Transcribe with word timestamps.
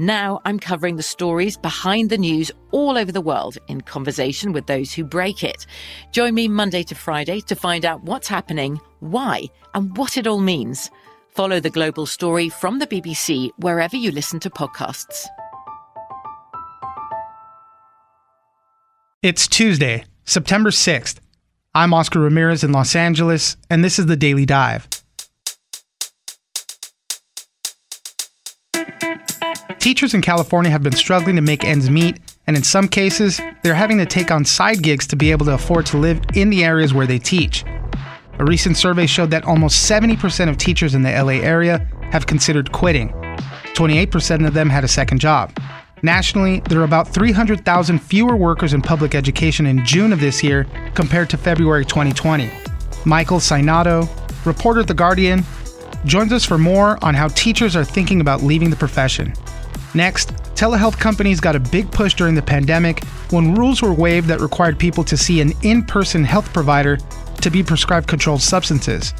Now 0.00 0.40
I'm 0.46 0.58
covering 0.58 0.96
the 0.96 1.02
stories 1.02 1.58
behind 1.58 2.08
the 2.08 2.16
news 2.16 2.50
all 2.70 2.96
over 2.96 3.12
the 3.12 3.20
world 3.20 3.58
in 3.68 3.82
conversation 3.82 4.54
with 4.54 4.66
those 4.66 4.94
who 4.94 5.04
break 5.04 5.44
it. 5.44 5.66
Join 6.10 6.32
me 6.32 6.48
Monday 6.48 6.82
to 6.84 6.94
Friday 6.94 7.42
to 7.42 7.54
find 7.54 7.84
out 7.84 8.02
what's 8.04 8.26
happening, 8.26 8.80
why, 9.00 9.44
and 9.74 9.94
what 9.98 10.16
it 10.16 10.26
all 10.26 10.40
means. 10.40 10.90
Follow 11.28 11.60
the 11.60 11.68
global 11.68 12.06
story 12.06 12.48
from 12.48 12.78
the 12.78 12.86
BBC 12.86 13.50
wherever 13.58 13.94
you 13.94 14.10
listen 14.10 14.40
to 14.40 14.48
podcasts. 14.48 15.26
It's 19.22 19.46
Tuesday, 19.46 20.06
September 20.24 20.70
6th. 20.70 21.18
I'm 21.74 21.92
Oscar 21.92 22.20
Ramirez 22.20 22.64
in 22.64 22.72
Los 22.72 22.96
Angeles, 22.96 23.58
and 23.68 23.84
this 23.84 23.98
is 23.98 24.06
the 24.06 24.16
Daily 24.16 24.46
Dive. 24.46 24.88
Teachers 29.80 30.12
in 30.12 30.20
California 30.20 30.70
have 30.70 30.82
been 30.82 30.92
struggling 30.92 31.36
to 31.36 31.42
make 31.42 31.64
ends 31.64 31.88
meet, 31.88 32.18
and 32.46 32.54
in 32.54 32.62
some 32.62 32.86
cases, 32.86 33.40
they're 33.62 33.74
having 33.74 33.96
to 33.96 34.04
take 34.04 34.30
on 34.30 34.44
side 34.44 34.82
gigs 34.82 35.06
to 35.06 35.16
be 35.16 35.30
able 35.30 35.46
to 35.46 35.54
afford 35.54 35.86
to 35.86 35.96
live 35.96 36.20
in 36.34 36.50
the 36.50 36.62
areas 36.62 36.92
where 36.92 37.06
they 37.06 37.18
teach. 37.18 37.64
A 38.38 38.44
recent 38.44 38.76
survey 38.76 39.06
showed 39.06 39.30
that 39.30 39.44
almost 39.44 39.90
70% 39.90 40.50
of 40.50 40.58
teachers 40.58 40.94
in 40.94 41.00
the 41.00 41.10
LA 41.10 41.40
area 41.42 41.88
have 42.12 42.26
considered 42.26 42.70
quitting. 42.72 43.08
28% 43.72 44.46
of 44.46 44.52
them 44.52 44.68
had 44.68 44.84
a 44.84 44.88
second 44.88 45.18
job. 45.18 45.50
Nationally, 46.02 46.60
there 46.68 46.80
are 46.80 46.84
about 46.84 47.08
300,000 47.08 47.98
fewer 48.00 48.36
workers 48.36 48.74
in 48.74 48.82
public 48.82 49.14
education 49.14 49.64
in 49.64 49.82
June 49.86 50.12
of 50.12 50.20
this 50.20 50.42
year 50.42 50.66
compared 50.94 51.30
to 51.30 51.38
February 51.38 51.86
2020. 51.86 52.50
Michael 53.06 53.38
Sainato, 53.38 54.06
reporter 54.44 54.80
at 54.80 54.88
The 54.88 54.94
Guardian, 54.94 55.42
joins 56.04 56.34
us 56.34 56.44
for 56.44 56.58
more 56.58 57.02
on 57.02 57.14
how 57.14 57.28
teachers 57.28 57.74
are 57.76 57.84
thinking 57.84 58.20
about 58.20 58.42
leaving 58.42 58.68
the 58.68 58.76
profession. 58.76 59.32
Next, 59.94 60.28
telehealth 60.54 60.98
companies 60.98 61.40
got 61.40 61.56
a 61.56 61.60
big 61.60 61.90
push 61.90 62.14
during 62.14 62.34
the 62.34 62.42
pandemic 62.42 63.04
when 63.30 63.54
rules 63.54 63.82
were 63.82 63.92
waived 63.92 64.28
that 64.28 64.40
required 64.40 64.78
people 64.78 65.02
to 65.04 65.16
see 65.16 65.40
an 65.40 65.52
in 65.62 65.84
person 65.84 66.24
health 66.24 66.52
provider 66.52 66.96
to 67.40 67.50
be 67.50 67.62
prescribed 67.62 68.06
controlled 68.06 68.42
substances. 68.42 69.14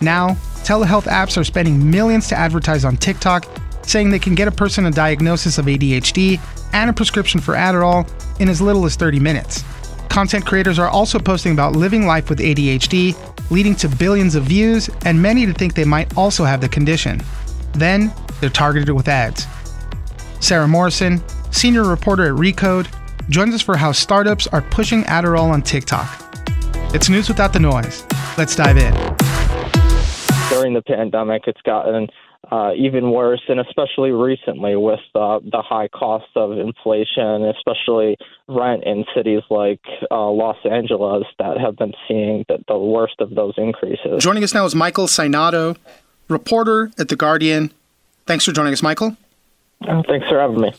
Now, 0.00 0.30
telehealth 0.64 1.04
apps 1.04 1.36
are 1.36 1.44
spending 1.44 1.90
millions 1.90 2.28
to 2.28 2.36
advertise 2.36 2.84
on 2.84 2.96
TikTok, 2.96 3.46
saying 3.82 4.10
they 4.10 4.18
can 4.18 4.34
get 4.34 4.48
a 4.48 4.52
person 4.52 4.86
a 4.86 4.90
diagnosis 4.90 5.58
of 5.58 5.66
ADHD 5.66 6.40
and 6.72 6.88
a 6.88 6.92
prescription 6.92 7.40
for 7.40 7.54
Adderall 7.54 8.08
in 8.40 8.48
as 8.48 8.60
little 8.60 8.84
as 8.84 8.96
30 8.96 9.18
minutes. 9.18 9.64
Content 10.08 10.46
creators 10.46 10.78
are 10.78 10.88
also 10.88 11.18
posting 11.18 11.52
about 11.52 11.76
living 11.76 12.06
life 12.06 12.30
with 12.30 12.38
ADHD, 12.38 13.16
leading 13.50 13.74
to 13.76 13.88
billions 13.88 14.34
of 14.34 14.44
views 14.44 14.88
and 15.04 15.20
many 15.20 15.46
to 15.46 15.52
think 15.52 15.74
they 15.74 15.84
might 15.84 16.16
also 16.16 16.44
have 16.44 16.60
the 16.60 16.68
condition. 16.68 17.22
Then, 17.72 18.12
they're 18.40 18.50
targeted 18.50 18.94
with 18.94 19.08
ads. 19.08 19.46
Sara 20.40 20.68
Morrison, 20.68 21.22
senior 21.50 21.84
reporter 21.84 22.26
at 22.26 22.34
Recode, 22.34 22.88
joins 23.28 23.54
us 23.54 23.62
for 23.62 23.76
how 23.76 23.92
startups 23.92 24.46
are 24.48 24.62
pushing 24.62 25.02
Adderall 25.04 25.50
on 25.50 25.62
TikTok. 25.62 26.08
It's 26.94 27.08
news 27.08 27.28
without 27.28 27.52
the 27.52 27.60
noise. 27.60 28.04
Let's 28.38 28.56
dive 28.56 28.78
in. 28.78 28.94
During 30.48 30.74
the 30.74 30.82
pandemic, 30.86 31.42
it's 31.46 31.60
gotten 31.62 32.08
uh, 32.50 32.72
even 32.74 33.10
worse, 33.10 33.42
and 33.48 33.60
especially 33.60 34.10
recently 34.10 34.74
with 34.76 35.00
uh, 35.14 35.40
the 35.40 35.62
high 35.62 35.88
cost 35.88 36.28
of 36.34 36.52
inflation, 36.52 37.44
especially 37.44 38.16
rent 38.48 38.84
in 38.84 39.04
cities 39.14 39.42
like 39.50 39.80
uh, 40.10 40.30
Los 40.30 40.56
Angeles 40.64 41.24
that 41.38 41.58
have 41.58 41.76
been 41.76 41.92
seeing 42.06 42.44
the, 42.48 42.58
the 42.68 42.78
worst 42.78 43.16
of 43.18 43.34
those 43.34 43.54
increases. 43.58 44.22
Joining 44.22 44.42
us 44.44 44.54
now 44.54 44.64
is 44.64 44.74
Michael 44.74 45.06
Sainato, 45.06 45.76
reporter 46.28 46.90
at 46.98 47.08
The 47.08 47.16
Guardian. 47.16 47.70
Thanks 48.24 48.44
for 48.44 48.52
joining 48.52 48.72
us, 48.72 48.82
Michael. 48.82 49.16
Oh, 49.86 50.02
thanks 50.08 50.26
for 50.28 50.38
having 50.38 50.60
me. 50.60 50.74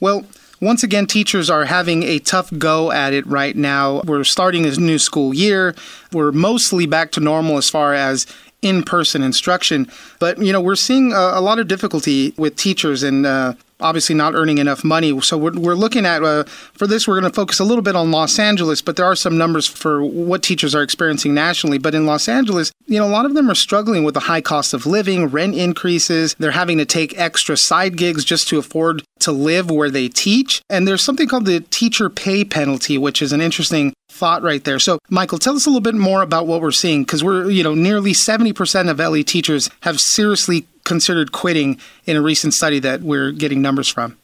Well, 0.00 0.24
once 0.60 0.82
again, 0.82 1.06
teachers 1.06 1.50
are 1.50 1.64
having 1.64 2.02
a 2.04 2.18
tough 2.20 2.50
go 2.58 2.92
at 2.92 3.12
it 3.12 3.26
right 3.26 3.56
now. 3.56 4.02
We're 4.04 4.24
starting 4.24 4.64
a 4.66 4.70
new 4.76 4.98
school 4.98 5.34
year. 5.34 5.74
We're 6.12 6.32
mostly 6.32 6.86
back 6.86 7.10
to 7.12 7.20
normal 7.20 7.56
as 7.56 7.68
far 7.68 7.94
as 7.94 8.26
in 8.62 8.84
person 8.84 9.22
instruction. 9.22 9.90
But, 10.20 10.38
you 10.38 10.52
know, 10.52 10.60
we're 10.60 10.76
seeing 10.76 11.12
a, 11.12 11.32
a 11.34 11.40
lot 11.40 11.58
of 11.58 11.66
difficulty 11.66 12.32
with 12.36 12.54
teachers 12.56 13.02
and 13.02 13.26
uh, 13.26 13.54
obviously 13.82 14.14
not 14.14 14.34
earning 14.34 14.58
enough 14.58 14.84
money. 14.84 15.20
So 15.20 15.36
we're, 15.36 15.52
we're 15.52 15.74
looking 15.74 16.06
at, 16.06 16.22
uh, 16.22 16.44
for 16.44 16.86
this, 16.86 17.06
we're 17.06 17.20
going 17.20 17.30
to 17.30 17.34
focus 17.34 17.60
a 17.60 17.64
little 17.64 17.82
bit 17.82 17.96
on 17.96 18.10
Los 18.10 18.38
Angeles, 18.38 18.80
but 18.82 18.96
there 18.96 19.06
are 19.06 19.16
some 19.16 19.36
numbers 19.36 19.66
for 19.66 20.02
what 20.04 20.42
teachers 20.42 20.74
are 20.74 20.82
experiencing 20.82 21.34
nationally. 21.34 21.78
But 21.78 21.94
in 21.94 22.06
Los 22.06 22.28
Angeles, 22.28 22.72
you 22.86 22.98
know, 22.98 23.06
a 23.06 23.10
lot 23.10 23.26
of 23.26 23.34
them 23.34 23.50
are 23.50 23.54
struggling 23.54 24.04
with 24.04 24.14
the 24.14 24.20
high 24.20 24.40
cost 24.40 24.74
of 24.74 24.86
living, 24.86 25.26
rent 25.26 25.54
increases. 25.54 26.34
They're 26.38 26.52
having 26.52 26.78
to 26.78 26.84
take 26.84 27.18
extra 27.18 27.56
side 27.56 27.96
gigs 27.96 28.24
just 28.24 28.48
to 28.48 28.58
afford 28.58 29.02
to 29.20 29.32
live 29.32 29.70
where 29.70 29.90
they 29.90 30.08
teach. 30.08 30.62
And 30.68 30.86
there's 30.86 31.02
something 31.02 31.28
called 31.28 31.46
the 31.46 31.60
teacher 31.60 32.10
pay 32.10 32.44
penalty, 32.44 32.98
which 32.98 33.22
is 33.22 33.32
an 33.32 33.40
interesting 33.40 33.92
thought 34.10 34.42
right 34.42 34.62
there. 34.64 34.78
So, 34.78 34.98
Michael, 35.08 35.38
tell 35.38 35.56
us 35.56 35.66
a 35.66 35.70
little 35.70 35.80
bit 35.80 35.94
more 35.94 36.22
about 36.22 36.46
what 36.46 36.60
we're 36.60 36.70
seeing 36.70 37.02
because 37.02 37.24
we're, 37.24 37.50
you 37.50 37.64
know, 37.64 37.74
nearly 37.74 38.12
70% 38.12 38.90
of 38.90 38.98
LA 38.98 39.22
teachers 39.22 39.70
have 39.80 40.00
seriously 40.00 40.66
considered 40.84 41.32
quitting 41.32 41.78
in 42.06 42.16
a 42.16 42.22
recent 42.22 42.54
study 42.54 42.78
that 42.80 43.02
we're 43.02 43.32
getting 43.32 43.62
numbers 43.62 43.88
from? 43.88 44.16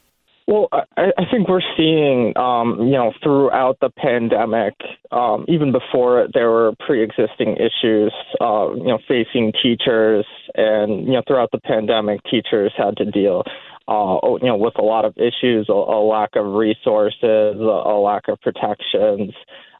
Well, 0.49 0.69
I, 0.73 1.13
I 1.19 1.25
think 1.31 1.47
we're 1.47 1.61
seeing, 1.77 2.33
um, 2.39 2.79
you 2.81 2.93
know, 2.93 3.13
throughout 3.23 3.77
the 3.83 3.91
pandemic, 3.91 4.73
um, 5.13 5.45
even 5.47 5.73
before 5.73 6.23
it, 6.23 6.31
there 6.33 6.51
were 6.51 6.73
pre-existing 6.87 7.57
issues, 7.57 8.15
uh, 8.41 8.73
you 8.73 8.85
know, 8.85 8.99
facing 9.07 9.53
teachers, 9.63 10.25
and 10.55 11.05
you 11.05 11.13
know, 11.13 11.23
throughout 11.29 11.51
the 11.53 11.61
pandemic, 11.61 12.21
teachers 12.31 12.73
had 12.79 12.97
to 12.97 13.05
deal, 13.05 13.43
uh, 13.89 14.17
you 14.41 14.49
know, 14.49 14.57
with 14.57 14.79
a 14.79 14.83
lot 14.83 15.05
of 15.05 15.15
issues, 15.19 15.67
a, 15.69 15.73
a 15.73 16.01
lack 16.01 16.31
of 16.35 16.47
resources, 16.47 17.21
a, 17.23 17.83
a 17.85 18.01
lack 18.01 18.29
of 18.29 18.41
protections, 18.41 19.35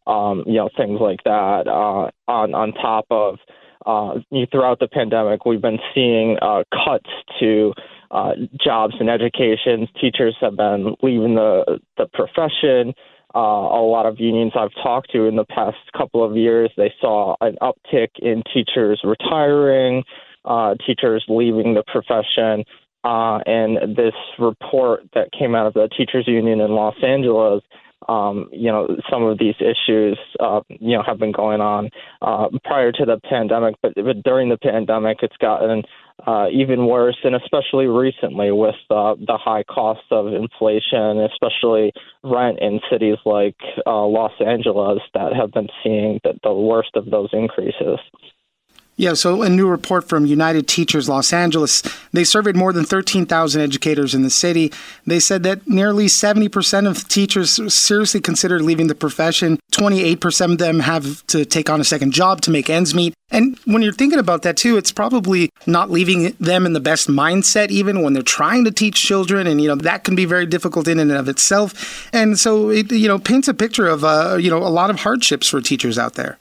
um, 0.07 0.45
you 0.47 0.57
know, 0.57 0.69
things 0.77 1.01
like 1.01 1.25
that. 1.25 1.67
Uh, 1.67 2.11
on 2.31 2.55
on 2.55 2.75
top 2.75 3.07
of 3.11 3.39
uh, 3.87 4.15
throughout 4.51 4.81
the 4.81 4.89
pandemic, 4.89 5.45
we've 5.45 5.63
been 5.63 5.79
seeing 5.95 6.37
uh, 6.43 6.65
cuts 6.73 7.11
to 7.41 7.73
uh, 8.11 8.33
jobs 8.65 8.95
and 9.01 9.11
education. 9.11 9.87
Teachers 10.01 10.37
have 10.41 10.57
been 10.57 10.95
leaving 11.03 11.35
the 11.35 11.79
the 11.97 12.07
profession. 12.13 12.95
Uh, 13.35 13.39
a 13.39 13.85
lot 13.85 14.07
of 14.07 14.19
unions 14.19 14.53
I've 14.59 14.73
talked 14.83 15.13
to 15.13 15.25
in 15.25 15.37
the 15.37 15.45
past 15.45 15.77
couple 15.97 16.25
of 16.25 16.35
years, 16.37 16.71
they 16.79 16.93
saw 16.99 17.37
an 17.43 17.57
uptick 17.61 18.09
in 18.21 18.43
teachers 18.55 19.03
retiring, 19.05 20.03
uh, 20.47 20.75
teachers 20.87 21.25
leaving 21.29 21.75
the 21.75 21.85
profession. 21.87 22.65
Uh, 23.05 23.39
and 23.47 23.97
this 23.97 24.15
report 24.39 25.03
that 25.15 25.31
came 25.39 25.55
out 25.55 25.67
of 25.67 25.75
the 25.75 25.89
teachers 25.97 26.27
union 26.27 26.61
in 26.61 26.73
Los 26.73 26.97
Angeles 27.03 27.63
um, 28.09 28.49
you 28.53 28.71
know, 28.71 28.87
some 29.11 29.25
of 29.25 29.39
these 29.39 29.57
issues, 29.61 30.19
uh, 30.41 30.61
you 30.69 30.97
know, 30.97 31.03
have 31.05 31.19
been 31.19 31.33
going 31.33 31.61
on 31.61 31.91
uh, 32.23 32.49
prior 32.65 32.93
to 32.93 33.05
the 33.05 33.21
pandemic, 33.29 33.75
but, 33.83 33.95
but 33.95 34.23
during 34.23 34.49
the 34.49 34.57
pandemic, 34.59 35.19
it's 35.23 35.37
gotten 35.39 35.83
uh, 36.27 36.47
even 36.53 36.87
worse, 36.87 37.17
and 37.25 37.35
especially 37.35 37.87
recently 37.87 38.51
with 38.51 38.75
uh, 38.91 39.15
the 39.15 39.39
high 39.41 39.63
cost 39.65 40.03
of 40.11 40.29
inflation, 40.29 41.21
especially 41.33 41.93
rent 42.25 42.59
in 42.61 42.81
cities 42.91 43.19
like 43.25 43.57
uh, 43.87 44.07
Los 44.07 44.33
Angeles 44.45 45.01
that 45.15 45.33
have 45.35 45.53
been 45.53 45.69
seeing 45.83 46.21
the, 46.25 46.39
the 46.43 46.53
worst 46.53 46.91
of 46.95 47.11
those 47.11 47.29
increases. 47.33 47.99
Yeah, 48.99 49.15
so 49.15 49.43
a 49.43 49.49
new 49.49 49.69
report 49.69 50.09
from 50.09 50.27
United 50.27 50.67
Teachers 50.67 51.09
Los 51.09 51.33
Angeles, 51.33 51.85
they 52.13 52.25
surveyed 52.25 52.57
more 52.57 52.73
than 52.73 52.85
13,000 52.85 53.63
educators 53.63 54.13
in 54.13 54.23
the 54.23 54.29
city. 54.29 54.73
They 55.07 55.21
said 55.21 55.45
that 55.45 55.69
nearly 55.69 56.07
70% 56.07 56.89
of 56.89 57.07
teachers 57.07 57.73
seriously 57.73 58.21
consider 58.21 58.59
leaving 58.59 58.89
the 58.89 58.97
profession. 58.97 59.61
28% 59.71 60.51
of 60.53 60.59
them 60.59 60.81
have 60.81 61.25
to 61.29 61.45
take 61.45 61.71
on 61.71 61.81
a 61.81 61.85
second 61.85 62.11
job 62.11 62.41
to 62.41 62.51
make 62.51 62.69
ends 62.69 62.93
meet. 62.93 63.15
And 63.31 63.57
when 63.67 63.83
you're 63.83 63.93
thinking 63.93 64.19
about 64.19 64.43
that 64.43 64.57
too, 64.57 64.77
it's 64.77 64.91
probably 64.91 65.51
not 65.65 65.93
leaving 65.93 66.35
them 66.41 66.67
in 66.67 66.73
the 66.73 66.81
best 66.81 67.07
mindset 67.07 67.69
even 67.69 68.03
when 68.03 68.15
they're 68.15 68.23
trying 68.25 68.65
to 68.65 68.73
teach 68.73 68.97
children 68.97 69.47
and 69.47 69.61
you 69.61 69.69
know 69.69 69.77
that 69.77 70.03
can 70.03 70.17
be 70.17 70.25
very 70.25 70.47
difficult 70.47 70.89
in 70.89 70.99
and 70.99 71.13
of 71.13 71.29
itself. 71.29 72.09
And 72.13 72.37
so 72.37 72.71
it 72.71 72.91
you 72.91 73.07
know 73.07 73.21
paints 73.21 73.47
a 73.47 73.55
picture 73.55 73.87
of 73.87 74.03
uh, 74.03 74.39
you 74.41 74.51
know 74.51 74.59
a 74.59 74.73
lot 74.73 74.91
of 74.91 75.01
hardships 75.01 75.49
for 75.49 75.61
teachers 75.61 75.99
out 75.99 76.15
there. 76.15 76.39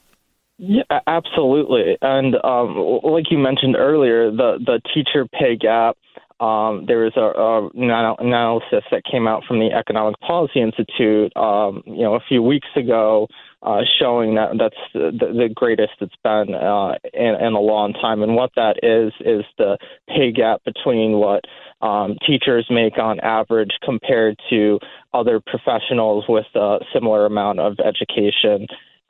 Yeah, 0.57 0.83
absolutely. 1.05 1.97
And 2.01 2.35
um, 2.43 2.99
like 3.03 3.25
you 3.29 3.37
mentioned 3.37 3.75
earlier, 3.75 4.31
the 4.31 4.57
the 4.65 4.81
teacher 4.93 5.25
pay 5.27 5.55
gap. 5.55 5.97
Um, 6.39 6.85
there 6.85 6.99
was 6.99 7.13
a, 7.15 7.21
a, 7.21 7.67
an 7.69 8.15
analysis 8.19 8.83
that 8.91 9.01
came 9.11 9.27
out 9.27 9.43
from 9.47 9.59
the 9.59 9.71
Economic 9.71 10.19
Policy 10.19 10.61
Institute, 10.61 11.35
um, 11.35 11.81
you 11.87 12.03
know, 12.03 12.13
a 12.13 12.19
few 12.27 12.43
weeks 12.43 12.67
ago, 12.75 13.27
uh, 13.63 13.81
showing 13.99 14.35
that 14.35 14.51
that's 14.59 14.75
the, 14.93 15.09
the 15.17 15.49
greatest 15.55 15.93
it's 15.99 16.13
been 16.23 16.53
uh, 16.53 16.93
in, 17.11 17.35
in 17.43 17.53
a 17.53 17.59
long 17.59 17.91
time. 17.93 18.21
And 18.21 18.35
what 18.35 18.51
that 18.55 18.77
is 18.83 19.13
is 19.21 19.45
the 19.57 19.79
pay 20.07 20.31
gap 20.31 20.63
between 20.63 21.13
what 21.13 21.41
um, 21.81 22.17
teachers 22.25 22.67
make 22.69 22.99
on 22.99 23.19
average 23.21 23.71
compared 23.83 24.39
to 24.51 24.79
other 25.15 25.39
professionals 25.39 26.25
with 26.29 26.45
a 26.53 26.77
similar 26.93 27.25
amount 27.25 27.59
of 27.59 27.77
education 27.83 28.67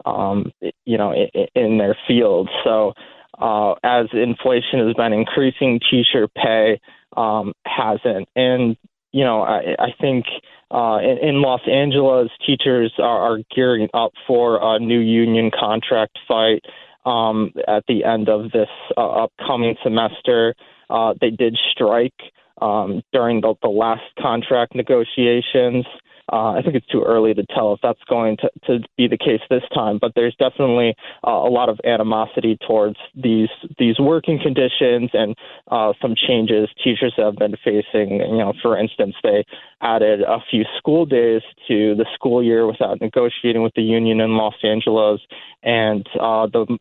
um, 0.07 0.51
you 0.85 0.97
know, 0.97 1.11
in, 1.13 1.47
in 1.55 1.77
their 1.77 1.95
field. 2.07 2.49
So 2.63 2.93
uh, 3.39 3.73
as 3.83 4.07
inflation 4.13 4.85
has 4.85 4.93
been 4.95 5.13
increasing, 5.13 5.79
teacher 5.91 6.27
pay 6.27 6.79
um, 7.15 7.53
hasn't. 7.65 8.27
And, 8.35 8.77
you 9.11 9.23
know, 9.23 9.41
I, 9.41 9.75
I 9.79 9.89
think 9.99 10.25
uh, 10.71 10.99
in, 11.01 11.17
in 11.29 11.41
Los 11.41 11.61
Angeles, 11.69 12.29
teachers 12.45 12.93
are, 12.97 13.19
are 13.33 13.39
gearing 13.55 13.89
up 13.93 14.11
for 14.25 14.59
a 14.61 14.79
new 14.79 14.99
union 14.99 15.51
contract 15.57 16.17
fight 16.27 16.61
um, 17.05 17.51
at 17.67 17.83
the 17.87 18.03
end 18.03 18.29
of 18.29 18.51
this 18.51 18.69
uh, 18.97 19.23
upcoming 19.23 19.75
semester. 19.83 20.55
Uh, 20.89 21.13
they 21.19 21.29
did 21.29 21.57
strike 21.71 22.19
um, 22.61 23.01
during 23.13 23.41
the, 23.41 23.53
the 23.61 23.69
last 23.69 24.03
contract 24.19 24.75
negotiations. 24.75 25.85
Uh, 26.31 26.51
I 26.51 26.61
think 26.61 26.75
it's 26.75 26.87
too 26.87 27.03
early 27.05 27.33
to 27.33 27.45
tell 27.55 27.73
if 27.73 27.79
that's 27.81 28.03
going 28.09 28.37
to, 28.37 28.49
to 28.67 28.87
be 28.97 29.07
the 29.07 29.17
case 29.17 29.39
this 29.49 29.63
time, 29.73 29.97
but 29.99 30.11
there's 30.15 30.35
definitely 30.37 30.93
uh, 31.25 31.31
a 31.31 31.49
lot 31.49 31.69
of 31.69 31.79
animosity 31.85 32.57
towards 32.67 32.97
these 33.15 33.49
these 33.79 33.97
working 33.99 34.39
conditions 34.41 35.09
and 35.13 35.35
uh, 35.71 35.93
some 36.01 36.15
changes 36.27 36.69
teachers 36.83 37.13
have 37.17 37.35
been 37.35 37.55
facing. 37.63 38.19
You 38.19 38.37
know, 38.37 38.53
for 38.61 38.77
instance, 38.77 39.15
they 39.23 39.45
added 39.81 40.21
a 40.21 40.39
few 40.51 40.63
school 40.77 41.05
days 41.05 41.41
to 41.67 41.95
the 41.95 42.05
school 42.13 42.43
year 42.43 42.67
without 42.67 42.99
negotiating 42.99 43.63
with 43.63 43.73
the 43.75 43.83
union 43.83 44.19
in 44.19 44.35
Los 44.35 44.55
Angeles, 44.63 45.21
and 45.63 46.05
uh, 46.19 46.47
the 46.47 46.77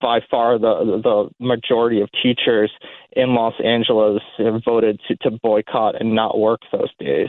by 0.00 0.20
far 0.30 0.58
the 0.58 1.00
the 1.02 1.28
majority 1.38 2.00
of 2.00 2.08
teachers 2.22 2.70
in 3.12 3.34
Los 3.34 3.54
Angeles 3.62 4.22
have 4.38 4.62
voted 4.64 5.00
to, 5.08 5.16
to 5.16 5.38
boycott 5.42 6.00
and 6.00 6.14
not 6.14 6.38
work 6.38 6.60
those 6.72 6.90
days. 6.98 7.28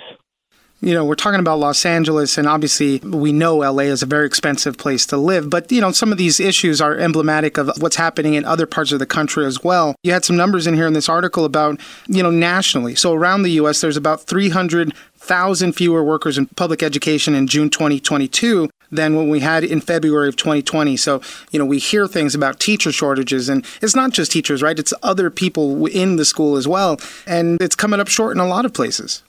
You 0.84 0.96
know, 0.96 1.06
we're 1.06 1.14
talking 1.14 1.40
about 1.40 1.60
Los 1.60 1.86
Angeles, 1.86 2.40
and 2.40 2.48
obviously 2.48 2.98
we 3.00 3.32
know 3.32 3.58
LA 3.58 3.84
is 3.84 4.02
a 4.02 4.08
very 4.08 4.26
expensive 4.26 4.80
place 4.80 5.06
to 5.06 5.18
live, 5.18 5.48
but, 5.48 5.72
you 5.72 5.80
know, 5.80 5.92
some 5.92 6.12
of 6.12 6.18
these 6.18 6.40
issues 6.40 6.82
are 6.82 6.98
emblematic 6.98 7.60
of 7.60 7.70
what's 7.80 7.98
happening 7.98 8.34
in 8.34 8.46
other 8.46 8.66
parts 8.66 8.92
of 8.92 8.98
the 8.98 9.06
country 9.06 9.46
as 9.46 9.64
well. 9.64 9.94
You 10.02 10.12
had 10.12 10.26
some 10.26 10.36
numbers 10.36 10.66
in 10.66 10.74
here 10.74 10.88
in 10.88 10.94
this 10.94 11.08
article 11.08 11.46
about, 11.46 11.80
you 12.08 12.24
know, 12.24 12.32
nationally. 12.32 12.96
So 12.96 13.14
around 13.14 13.44
the 13.44 13.52
U.S., 13.52 13.80
there's 13.80 13.96
about 13.96 14.22
300,000 14.22 15.74
fewer 15.74 16.04
workers 16.04 16.40
in 16.40 16.48
public 16.48 16.82
education 16.82 17.36
in 17.36 17.46
June 17.46 17.70
2022 17.70 18.68
than 18.92 19.16
what 19.16 19.28
we 19.28 19.40
had 19.40 19.64
in 19.64 19.82
February 19.82 20.30
of 20.30 20.36
2020. 20.36 20.98
So, 20.98 21.22
you 21.52 21.60
know, 21.60 21.66
we 21.66 21.78
hear 21.78 22.08
things 22.08 22.34
about 22.34 22.60
teacher 22.60 22.92
shortages, 22.92 23.50
and 23.50 23.64
it's 23.84 23.96
not 23.96 24.14
just 24.14 24.32
teachers, 24.32 24.64
right? 24.64 24.80
It's 24.80 24.96
other 25.04 25.30
people 25.30 25.86
in 25.86 26.16
the 26.16 26.26
school 26.26 26.58
as 26.58 26.68
well. 26.68 27.00
And 27.28 27.62
it's 27.62 27.76
coming 27.76 28.00
up 28.00 28.08
short 28.08 28.36
in 28.36 28.40
a 28.42 28.48
lot 28.48 28.66
of 28.66 28.74
places. 28.74 29.22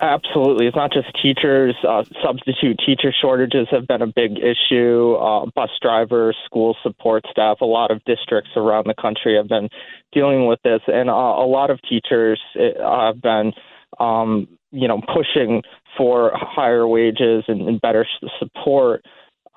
Absolutely. 0.00 0.66
It's 0.66 0.76
not 0.76 0.92
just 0.92 1.06
teachers. 1.22 1.74
Uh, 1.86 2.04
substitute 2.22 2.78
teacher 2.84 3.14
shortages 3.18 3.66
have 3.70 3.86
been 3.86 4.02
a 4.02 4.06
big 4.06 4.32
issue. 4.38 5.14
Uh, 5.14 5.46
bus 5.54 5.70
drivers, 5.80 6.36
school 6.44 6.76
support 6.82 7.24
staff, 7.30 7.58
a 7.62 7.64
lot 7.64 7.90
of 7.90 8.04
districts 8.04 8.50
around 8.56 8.86
the 8.86 8.94
country 8.94 9.36
have 9.36 9.48
been 9.48 9.70
dealing 10.12 10.46
with 10.46 10.60
this. 10.64 10.80
And 10.86 11.08
uh, 11.08 11.12
a 11.12 11.48
lot 11.48 11.70
of 11.70 11.80
teachers 11.88 12.40
uh, 12.58 13.06
have 13.06 13.22
been, 13.22 13.52
um, 13.98 14.48
you 14.70 14.86
know, 14.86 15.00
pushing 15.00 15.62
for 15.96 16.32
higher 16.34 16.86
wages 16.86 17.44
and, 17.48 17.66
and 17.66 17.80
better 17.80 18.06
support. 18.38 19.02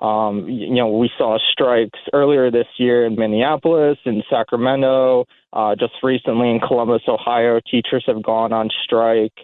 Um, 0.00 0.48
you 0.48 0.74
know, 0.74 0.96
we 0.96 1.10
saw 1.18 1.38
strikes 1.52 1.98
earlier 2.14 2.50
this 2.50 2.68
year 2.78 3.04
in 3.04 3.16
Minneapolis, 3.16 3.98
in 4.06 4.22
Sacramento, 4.30 5.26
uh, 5.52 5.74
just 5.74 5.94
recently 6.02 6.50
in 6.50 6.60
Columbus, 6.60 7.02
Ohio. 7.08 7.60
Teachers 7.68 8.04
have 8.06 8.22
gone 8.22 8.52
on 8.52 8.70
strike. 8.84 9.34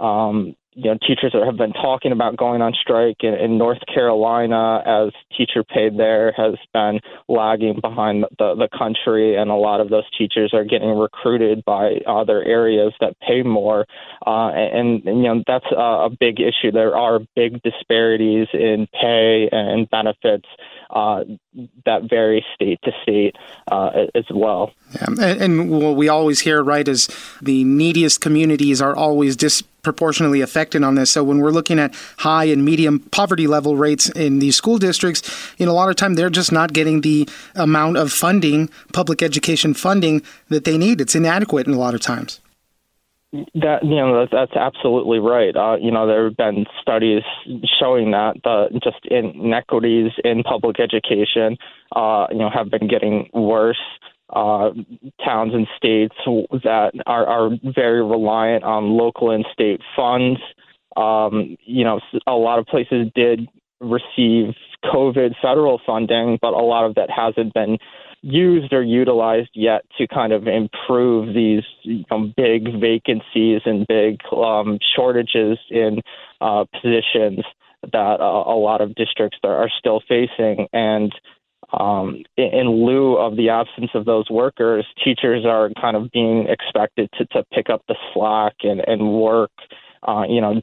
Um, 0.00 0.56
you 0.78 0.90
know, 0.90 0.98
teachers 1.06 1.32
have 1.32 1.56
been 1.56 1.72
talking 1.72 2.12
about 2.12 2.36
going 2.36 2.60
on 2.60 2.74
strike 2.78 3.16
in, 3.20 3.32
in 3.32 3.56
North 3.56 3.78
Carolina 3.92 4.82
as 4.84 5.10
teacher 5.36 5.64
pay 5.64 5.88
there 5.88 6.32
has 6.36 6.54
been 6.74 7.00
lagging 7.28 7.80
behind 7.80 8.26
the, 8.38 8.54
the 8.54 8.68
country, 8.76 9.36
and 9.36 9.50
a 9.50 9.54
lot 9.54 9.80
of 9.80 9.88
those 9.88 10.04
teachers 10.18 10.52
are 10.52 10.64
getting 10.64 10.90
recruited 10.90 11.64
by 11.64 12.00
other 12.06 12.42
areas 12.42 12.92
that 13.00 13.18
pay 13.26 13.42
more. 13.42 13.86
Uh, 14.26 14.48
and, 14.48 15.02
and, 15.06 15.24
you 15.24 15.34
know, 15.34 15.42
that's 15.46 15.64
a, 15.72 15.74
a 15.74 16.10
big 16.10 16.40
issue. 16.40 16.70
There 16.70 16.94
are 16.94 17.20
big 17.34 17.62
disparities 17.62 18.48
in 18.52 18.86
pay 18.92 19.48
and 19.50 19.88
benefits 19.88 20.46
uh, 20.90 21.24
that 21.86 22.02
vary 22.08 22.44
state 22.54 22.78
to 22.84 22.92
state 23.02 23.34
uh, 23.72 23.90
as 24.14 24.24
well. 24.30 24.72
Yeah. 24.94 25.06
And, 25.06 25.42
and, 25.42 25.70
what 25.70 25.96
we 25.96 26.08
always 26.08 26.40
hear, 26.40 26.62
right, 26.62 26.86
is 26.86 27.08
the 27.40 27.64
neediest 27.64 28.20
communities 28.20 28.82
are 28.82 28.94
always 28.94 29.36
disproportionately 29.86 30.40
affected 30.40 30.82
on 30.82 30.96
this. 30.96 31.12
So 31.12 31.22
when 31.22 31.38
we're 31.38 31.52
looking 31.52 31.78
at 31.78 31.94
high 32.18 32.46
and 32.46 32.64
medium 32.64 32.98
poverty 32.98 33.46
level 33.46 33.76
rates 33.76 34.10
in 34.10 34.40
these 34.40 34.56
school 34.56 34.78
districts, 34.78 35.22
you 35.58 35.66
know, 35.66 35.70
a 35.70 35.78
lot 35.78 35.88
of 35.88 35.94
time 35.94 36.14
they're 36.14 36.28
just 36.28 36.50
not 36.50 36.72
getting 36.72 37.02
the 37.02 37.28
amount 37.54 37.96
of 37.96 38.12
funding, 38.12 38.68
public 38.92 39.22
education 39.22 39.74
funding 39.74 40.22
that 40.48 40.64
they 40.64 40.76
need. 40.76 41.00
It's 41.00 41.14
inadequate 41.14 41.68
in 41.68 41.74
a 41.74 41.78
lot 41.78 41.94
of 41.94 42.00
times. 42.00 42.40
That 43.54 43.84
you 43.84 43.96
know 43.96 44.26
that's, 44.32 44.52
absolutely 44.56 45.18
right. 45.18 45.54
Uh, 45.54 45.76
you 45.76 45.90
know 45.90 46.06
there 46.06 46.24
have 46.24 46.36
been 46.36 46.64
studies 46.80 47.22
showing 47.78 48.12
that 48.12 48.36
the 48.42 48.80
just 48.82 49.04
inequities 49.04 50.12
in 50.24 50.42
public 50.42 50.80
education, 50.80 51.58
uh, 51.94 52.26
you 52.30 52.38
know, 52.38 52.48
have 52.50 52.70
been 52.70 52.88
getting 52.88 53.28
worse. 53.34 53.82
Uh, 54.28 54.70
towns 55.24 55.54
and 55.54 55.68
states 55.76 56.14
that 56.64 56.90
are, 57.06 57.26
are 57.26 57.50
very 57.62 58.02
reliant 58.02 58.64
on 58.64 58.96
local 58.96 59.30
and 59.30 59.46
state 59.52 59.80
funds. 59.94 60.40
Um, 60.96 61.56
you 61.64 61.84
know, 61.84 62.00
a 62.26 62.32
lot 62.32 62.58
of 62.58 62.66
places 62.66 63.06
did 63.14 63.48
receive 63.80 64.54
COVID 64.84 65.34
federal 65.40 65.80
funding, 65.86 66.38
but 66.42 66.54
a 66.54 66.64
lot 66.64 66.86
of 66.86 66.96
that 66.96 67.08
hasn't 67.08 67.54
been 67.54 67.78
used 68.22 68.72
or 68.72 68.82
utilized 68.82 69.50
yet 69.54 69.82
to 69.98 70.08
kind 70.08 70.32
of 70.32 70.48
improve 70.48 71.34
these 71.34 71.62
you 71.82 72.04
know, 72.10 72.32
big 72.36 72.80
vacancies 72.80 73.60
and 73.64 73.86
big 73.86 74.20
um, 74.32 74.78
shortages 74.96 75.58
in 75.70 76.00
uh, 76.40 76.64
positions 76.82 77.44
that 77.92 78.20
uh, 78.20 78.24
a 78.24 78.58
lot 78.58 78.80
of 78.80 78.94
districts 78.94 79.38
are 79.44 79.70
still 79.78 80.00
facing. 80.08 80.66
And 80.72 81.12
um, 81.76 82.22
in, 82.36 82.68
lieu 82.68 83.16
of 83.16 83.36
the 83.36 83.50
absence 83.50 83.90
of 83.94 84.04
those 84.04 84.30
workers, 84.30 84.86
teachers 85.04 85.44
are 85.44 85.70
kind 85.80 85.96
of 85.96 86.10
being 86.10 86.46
expected 86.48 87.10
to, 87.18 87.26
to 87.26 87.44
pick 87.52 87.68
up 87.70 87.82
the 87.88 87.96
slack 88.12 88.54
and, 88.62 88.80
and 88.86 89.12
work 89.12 89.50
uh, 90.02 90.24
you 90.28 90.40
know, 90.40 90.60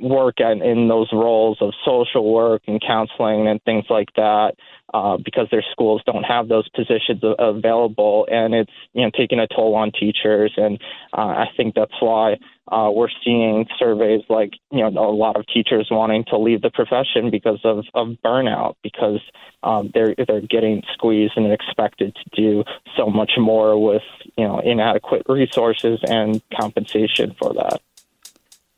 work 0.00 0.40
at, 0.40 0.58
in 0.58 0.88
those 0.88 1.08
roles 1.12 1.58
of 1.60 1.72
social 1.84 2.32
work 2.32 2.62
and 2.66 2.80
counseling 2.80 3.48
and 3.48 3.62
things 3.64 3.84
like 3.88 4.08
that 4.16 4.54
uh, 4.94 5.16
because 5.24 5.48
their 5.50 5.64
schools 5.72 6.00
don't 6.06 6.22
have 6.22 6.48
those 6.48 6.68
positions 6.70 7.20
available, 7.38 8.26
and 8.30 8.54
it's 8.54 8.70
you 8.92 9.02
know 9.02 9.10
taking 9.16 9.38
a 9.40 9.46
toll 9.48 9.74
on 9.74 9.90
teachers. 9.92 10.52
And 10.56 10.80
uh, 11.12 11.20
I 11.20 11.46
think 11.56 11.74
that's 11.74 11.92
why 12.00 12.36
uh, 12.70 12.90
we're 12.92 13.08
seeing 13.24 13.66
surveys 13.78 14.22
like 14.28 14.52
you 14.70 14.88
know 14.88 14.88
a 14.88 15.10
lot 15.10 15.36
of 15.36 15.44
teachers 15.52 15.88
wanting 15.90 16.24
to 16.28 16.38
leave 16.38 16.62
the 16.62 16.70
profession 16.70 17.30
because 17.30 17.60
of, 17.64 17.84
of 17.94 18.16
burnout 18.24 18.76
because 18.82 19.20
um, 19.62 19.90
they're 19.92 20.14
they're 20.26 20.40
getting 20.40 20.82
squeezed 20.94 21.34
and 21.36 21.52
expected 21.52 22.14
to 22.14 22.40
do 22.40 22.64
so 22.96 23.06
much 23.06 23.32
more 23.36 23.82
with 23.82 24.02
you 24.38 24.46
know 24.46 24.60
inadequate 24.60 25.22
resources 25.28 25.98
and 26.08 26.40
compensation 26.58 27.34
for 27.38 27.52
that. 27.54 27.80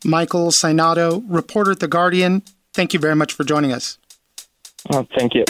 Michael 0.05 0.49
Sainato, 0.49 1.25
reporter 1.29 1.73
at 1.73 1.81
The 1.81 1.89
Guardian, 1.89 2.43
thank 2.73 2.93
you 2.93 3.01
very 3.01 3.17
much 3.17 3.33
for 3.33 3.43
joining 3.43 3.73
us. 3.73 3.99
Oh, 4.91 5.07
thank 5.19 5.35
you. 5.35 5.45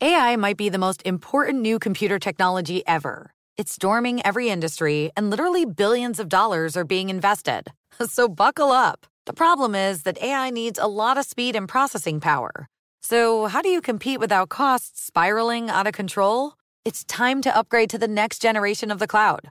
AI 0.00 0.36
might 0.36 0.56
be 0.56 0.68
the 0.68 0.78
most 0.78 1.02
important 1.04 1.60
new 1.60 1.80
computer 1.80 2.20
technology 2.20 2.86
ever. 2.86 3.32
It's 3.56 3.72
storming 3.72 4.24
every 4.24 4.48
industry, 4.48 5.10
and 5.16 5.28
literally 5.28 5.64
billions 5.64 6.20
of 6.20 6.28
dollars 6.28 6.76
are 6.76 6.84
being 6.84 7.10
invested. 7.10 7.72
So 8.06 8.28
buckle 8.28 8.70
up. 8.70 9.08
The 9.26 9.32
problem 9.32 9.74
is 9.74 10.04
that 10.04 10.22
AI 10.22 10.50
needs 10.50 10.78
a 10.78 10.86
lot 10.86 11.18
of 11.18 11.24
speed 11.24 11.56
and 11.56 11.68
processing 11.68 12.20
power. 12.20 12.68
So, 13.02 13.46
how 13.46 13.60
do 13.60 13.68
you 13.68 13.80
compete 13.80 14.20
without 14.20 14.50
costs 14.50 15.02
spiraling 15.02 15.68
out 15.68 15.88
of 15.88 15.94
control? 15.94 16.52
It's 16.84 17.02
time 17.02 17.42
to 17.42 17.56
upgrade 17.56 17.90
to 17.90 17.98
the 17.98 18.06
next 18.06 18.40
generation 18.40 18.92
of 18.92 19.00
the 19.00 19.08
cloud 19.08 19.50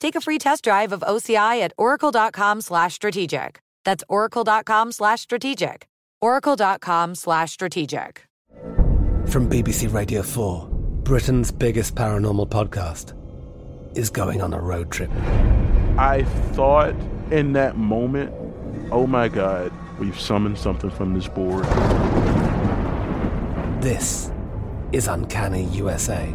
take 0.00 0.16
a 0.16 0.20
free 0.20 0.38
test 0.38 0.64
drive 0.64 0.92
of 0.92 1.00
OCI 1.00 1.60
at 1.60 1.72
oracle.com 1.78 2.60
slash 2.60 2.94
strategic. 2.94 3.60
That's 3.84 4.04
oracle.com 4.08 4.92
slash 4.92 5.20
strategic. 5.22 5.86
oracle.com 6.20 7.14
slash 7.14 7.52
strategic. 7.52 8.24
From 9.26 9.48
BBC 9.48 9.92
Radio 9.92 10.22
4, 10.22 10.68
Britain's 11.04 11.50
biggest 11.52 11.94
paranormal 11.94 12.48
podcast 12.48 13.14
is 13.96 14.10
going 14.10 14.40
on 14.40 14.52
a 14.54 14.60
road 14.60 14.90
trip. 14.90 15.10
I 15.98 16.24
thought 16.52 16.94
in 17.30 17.52
that 17.54 17.76
moment, 17.76 18.32
oh 18.90 19.06
my 19.06 19.28
God, 19.28 19.72
we've 19.98 20.18
summoned 20.18 20.58
something 20.58 20.90
from 20.90 21.14
this 21.14 21.28
board. 21.28 21.64
This 23.82 24.30
is 24.92 25.08
Uncanny 25.08 25.64
USA. 25.64 26.34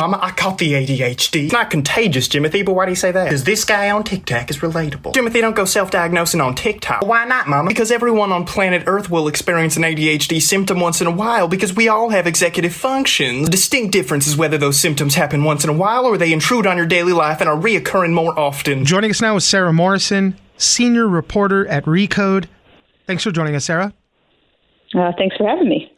Mama, 0.00 0.18
I 0.22 0.30
caught 0.30 0.56
the 0.56 0.72
ADHD. 0.72 1.44
It's 1.44 1.52
not 1.52 1.68
contagious, 1.68 2.26
Jimothy, 2.26 2.64
but 2.64 2.72
why 2.72 2.86
do 2.86 2.92
you 2.92 2.96
say 2.96 3.12
that? 3.12 3.24
Because 3.24 3.44
this 3.44 3.66
guy 3.66 3.90
on 3.90 4.02
TikTok 4.02 4.48
is 4.48 4.60
relatable. 4.60 5.12
Jimothy, 5.12 5.42
don't 5.42 5.54
go 5.54 5.66
self-diagnosing 5.66 6.40
on 6.40 6.54
TikTok. 6.54 7.04
Why 7.04 7.26
not, 7.26 7.48
Mama? 7.48 7.68
Because 7.68 7.90
everyone 7.90 8.32
on 8.32 8.46
planet 8.46 8.84
Earth 8.86 9.10
will 9.10 9.28
experience 9.28 9.76
an 9.76 9.82
ADHD 9.82 10.40
symptom 10.40 10.80
once 10.80 11.02
in 11.02 11.06
a 11.06 11.10
while 11.10 11.48
because 11.48 11.76
we 11.76 11.88
all 11.88 12.08
have 12.08 12.26
executive 12.26 12.72
functions. 12.74 13.44
The 13.44 13.50
distinct 13.50 13.92
difference 13.92 14.26
is 14.26 14.38
whether 14.38 14.56
those 14.56 14.80
symptoms 14.80 15.16
happen 15.16 15.44
once 15.44 15.64
in 15.64 15.68
a 15.68 15.74
while 15.74 16.06
or 16.06 16.16
they 16.16 16.32
intrude 16.32 16.66
on 16.66 16.78
your 16.78 16.86
daily 16.86 17.12
life 17.12 17.42
and 17.42 17.50
are 17.50 17.60
reoccurring 17.60 18.14
more 18.14 18.38
often. 18.38 18.86
Joining 18.86 19.10
us 19.10 19.20
now 19.20 19.36
is 19.36 19.44
Sara 19.44 19.70
Morrison, 19.70 20.34
senior 20.56 21.08
reporter 21.08 21.66
at 21.66 21.84
Recode. 21.84 22.46
Thanks 23.06 23.22
for 23.22 23.32
joining 23.32 23.54
us, 23.54 23.66
Sara. 23.66 23.92
Uh, 24.94 25.12
thanks 25.18 25.36
for 25.36 25.46
having 25.46 25.68
me. 25.68 25.92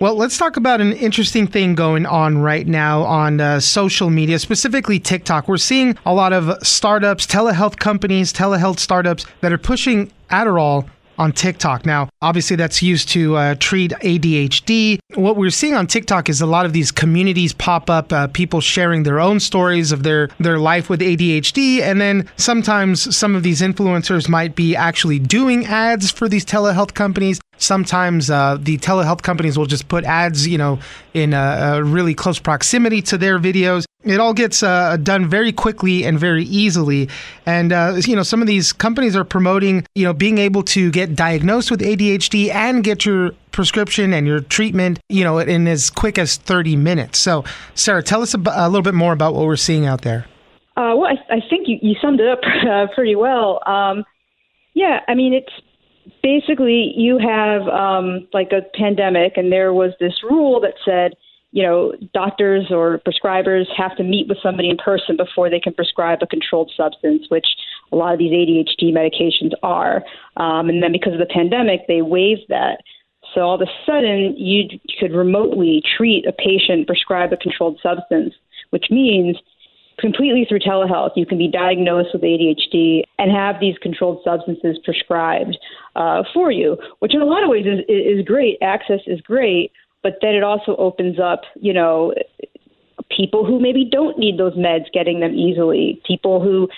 Well, 0.00 0.16
let's 0.16 0.36
talk 0.36 0.56
about 0.56 0.80
an 0.80 0.92
interesting 0.92 1.46
thing 1.46 1.76
going 1.76 2.04
on 2.04 2.38
right 2.38 2.66
now 2.66 3.04
on 3.04 3.40
uh, 3.40 3.60
social 3.60 4.10
media, 4.10 4.40
specifically 4.40 4.98
TikTok. 4.98 5.46
We're 5.46 5.56
seeing 5.56 5.96
a 6.04 6.12
lot 6.12 6.32
of 6.32 6.58
startups, 6.66 7.26
telehealth 7.26 7.78
companies, 7.78 8.32
telehealth 8.32 8.80
startups 8.80 9.24
that 9.40 9.52
are 9.52 9.58
pushing 9.58 10.10
Adderall 10.30 10.88
on 11.18 11.32
TikTok. 11.32 11.86
Now, 11.86 12.08
obviously, 12.22 12.56
that's 12.56 12.82
used 12.82 13.08
to 13.10 13.36
uh, 13.36 13.54
treat 13.58 13.92
ADHD. 13.92 14.98
What 15.14 15.36
we're 15.36 15.50
seeing 15.50 15.74
on 15.74 15.86
TikTok 15.86 16.28
is 16.28 16.40
a 16.40 16.46
lot 16.46 16.66
of 16.66 16.72
these 16.72 16.90
communities 16.90 17.52
pop 17.52 17.88
up, 17.90 18.12
uh, 18.12 18.28
people 18.28 18.60
sharing 18.60 19.02
their 19.02 19.20
own 19.20 19.40
stories 19.40 19.92
of 19.92 20.02
their 20.02 20.28
their 20.38 20.58
life 20.58 20.88
with 20.88 21.00
ADHD, 21.00 21.80
and 21.80 22.00
then 22.00 22.28
sometimes 22.36 23.16
some 23.16 23.34
of 23.34 23.42
these 23.42 23.60
influencers 23.60 24.28
might 24.28 24.54
be 24.54 24.74
actually 24.76 25.18
doing 25.18 25.66
ads 25.66 26.10
for 26.10 26.28
these 26.28 26.44
telehealth 26.44 26.94
companies. 26.94 27.40
Sometimes 27.56 28.30
uh, 28.30 28.58
the 28.60 28.78
telehealth 28.78 29.22
companies 29.22 29.56
will 29.56 29.66
just 29.66 29.88
put 29.88 30.04
ads, 30.04 30.46
you 30.46 30.58
know, 30.58 30.80
in 31.14 31.32
a, 31.32 31.76
a 31.76 31.84
really 31.84 32.14
close 32.14 32.38
proximity 32.38 33.00
to 33.02 33.16
their 33.16 33.38
videos. 33.38 33.84
It 34.04 34.20
all 34.20 34.34
gets 34.34 34.62
uh, 34.62 34.96
done 34.98 35.28
very 35.28 35.52
quickly 35.52 36.04
and 36.04 36.18
very 36.18 36.44
easily. 36.44 37.08
And, 37.46 37.72
uh, 37.72 37.94
you 38.04 38.14
know, 38.14 38.22
some 38.22 38.40
of 38.40 38.46
these 38.46 38.72
companies 38.72 39.16
are 39.16 39.24
promoting, 39.24 39.86
you 39.94 40.04
know, 40.04 40.12
being 40.12 40.38
able 40.38 40.62
to 40.64 40.90
get 40.90 41.16
diagnosed 41.16 41.70
with 41.70 41.80
ADHD 41.80 42.50
and 42.50 42.84
get 42.84 43.04
your 43.04 43.32
prescription 43.50 44.12
and 44.12 44.26
your 44.26 44.40
treatment, 44.40 44.98
you 45.08 45.24
know, 45.24 45.38
in 45.38 45.66
as 45.66 45.90
quick 45.90 46.18
as 46.18 46.36
30 46.36 46.76
minutes. 46.76 47.18
So, 47.18 47.44
Sara, 47.74 48.02
tell 48.02 48.20
us 48.20 48.34
a, 48.34 48.38
a 48.38 48.68
little 48.68 48.82
bit 48.82 48.94
more 48.94 49.12
about 49.12 49.34
what 49.34 49.46
we're 49.46 49.56
seeing 49.56 49.86
out 49.86 50.02
there. 50.02 50.26
Uh, 50.76 50.92
well, 50.96 51.06
I, 51.06 51.36
I, 51.36 51.40
think 51.48 51.68
you, 51.68 51.78
you, 51.80 51.94
summed 52.02 52.20
it 52.20 52.28
up 52.28 52.40
uh, 52.68 52.86
pretty 52.94 53.14
well. 53.14 53.60
Um, 53.66 54.04
yeah, 54.74 55.00
I 55.06 55.14
mean, 55.14 55.32
it's 55.32 55.52
basically 56.22 56.92
you 56.96 57.18
have 57.18 57.62
um, 57.68 58.26
like 58.32 58.50
a 58.52 58.62
pandemic, 58.76 59.36
and 59.36 59.52
there 59.52 59.72
was 59.72 59.92
this 60.00 60.14
rule 60.24 60.60
that 60.60 60.74
said, 60.84 61.14
you 61.54 61.62
know, 61.62 61.92
doctors 62.12 62.66
or 62.70 63.00
prescribers 63.06 63.66
have 63.76 63.96
to 63.96 64.02
meet 64.02 64.26
with 64.28 64.38
somebody 64.42 64.68
in 64.68 64.76
person 64.76 65.16
before 65.16 65.48
they 65.48 65.60
can 65.60 65.72
prescribe 65.72 66.18
a 66.20 66.26
controlled 66.26 66.72
substance, 66.76 67.26
which 67.28 67.46
a 67.92 67.96
lot 67.96 68.12
of 68.12 68.18
these 68.18 68.32
ADHD 68.32 68.92
medications 68.92 69.52
are. 69.62 70.02
Um, 70.36 70.68
and 70.68 70.82
then 70.82 70.90
because 70.90 71.12
of 71.12 71.20
the 71.20 71.32
pandemic, 71.32 71.82
they 71.86 72.02
waived 72.02 72.46
that. 72.48 72.78
So 73.32 73.42
all 73.42 73.54
of 73.54 73.60
a 73.60 73.70
sudden, 73.86 74.34
you 74.36 74.80
could 74.98 75.12
remotely 75.12 75.80
treat 75.96 76.26
a 76.26 76.32
patient, 76.32 76.88
prescribe 76.88 77.32
a 77.32 77.36
controlled 77.36 77.78
substance, 77.80 78.34
which 78.70 78.86
means 78.90 79.36
completely 80.00 80.44
through 80.48 80.58
telehealth, 80.58 81.12
you 81.14 81.24
can 81.24 81.38
be 81.38 81.48
diagnosed 81.48 82.08
with 82.12 82.22
ADHD 82.22 83.04
and 83.20 83.30
have 83.30 83.60
these 83.60 83.78
controlled 83.78 84.22
substances 84.24 84.76
prescribed 84.84 85.56
uh, 85.94 86.24
for 86.34 86.50
you, 86.50 86.76
which 86.98 87.14
in 87.14 87.22
a 87.22 87.24
lot 87.24 87.44
of 87.44 87.48
ways 87.48 87.64
is, 87.64 87.78
is 87.88 88.24
great. 88.24 88.58
Access 88.60 89.00
is 89.06 89.20
great, 89.20 89.70
but 90.04 90.18
then 90.20 90.34
it 90.34 90.44
also 90.44 90.76
opens 90.76 91.18
up, 91.18 91.40
you 91.56 91.72
know, 91.72 92.14
people 93.08 93.44
who 93.44 93.58
maybe 93.58 93.88
don't 93.90 94.18
need 94.18 94.38
those 94.38 94.54
meds 94.54 94.92
getting 94.92 95.18
them 95.18 95.34
easily, 95.34 96.00
people 96.06 96.40
who 96.40 96.68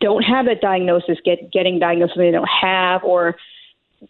don't 0.00 0.22
have 0.22 0.46
that 0.46 0.60
diagnosis 0.60 1.18
get 1.24 1.52
getting 1.52 1.78
diagnosed 1.78 2.16
when 2.16 2.26
they 2.26 2.32
don't 2.32 2.48
have, 2.48 3.02
or 3.04 3.36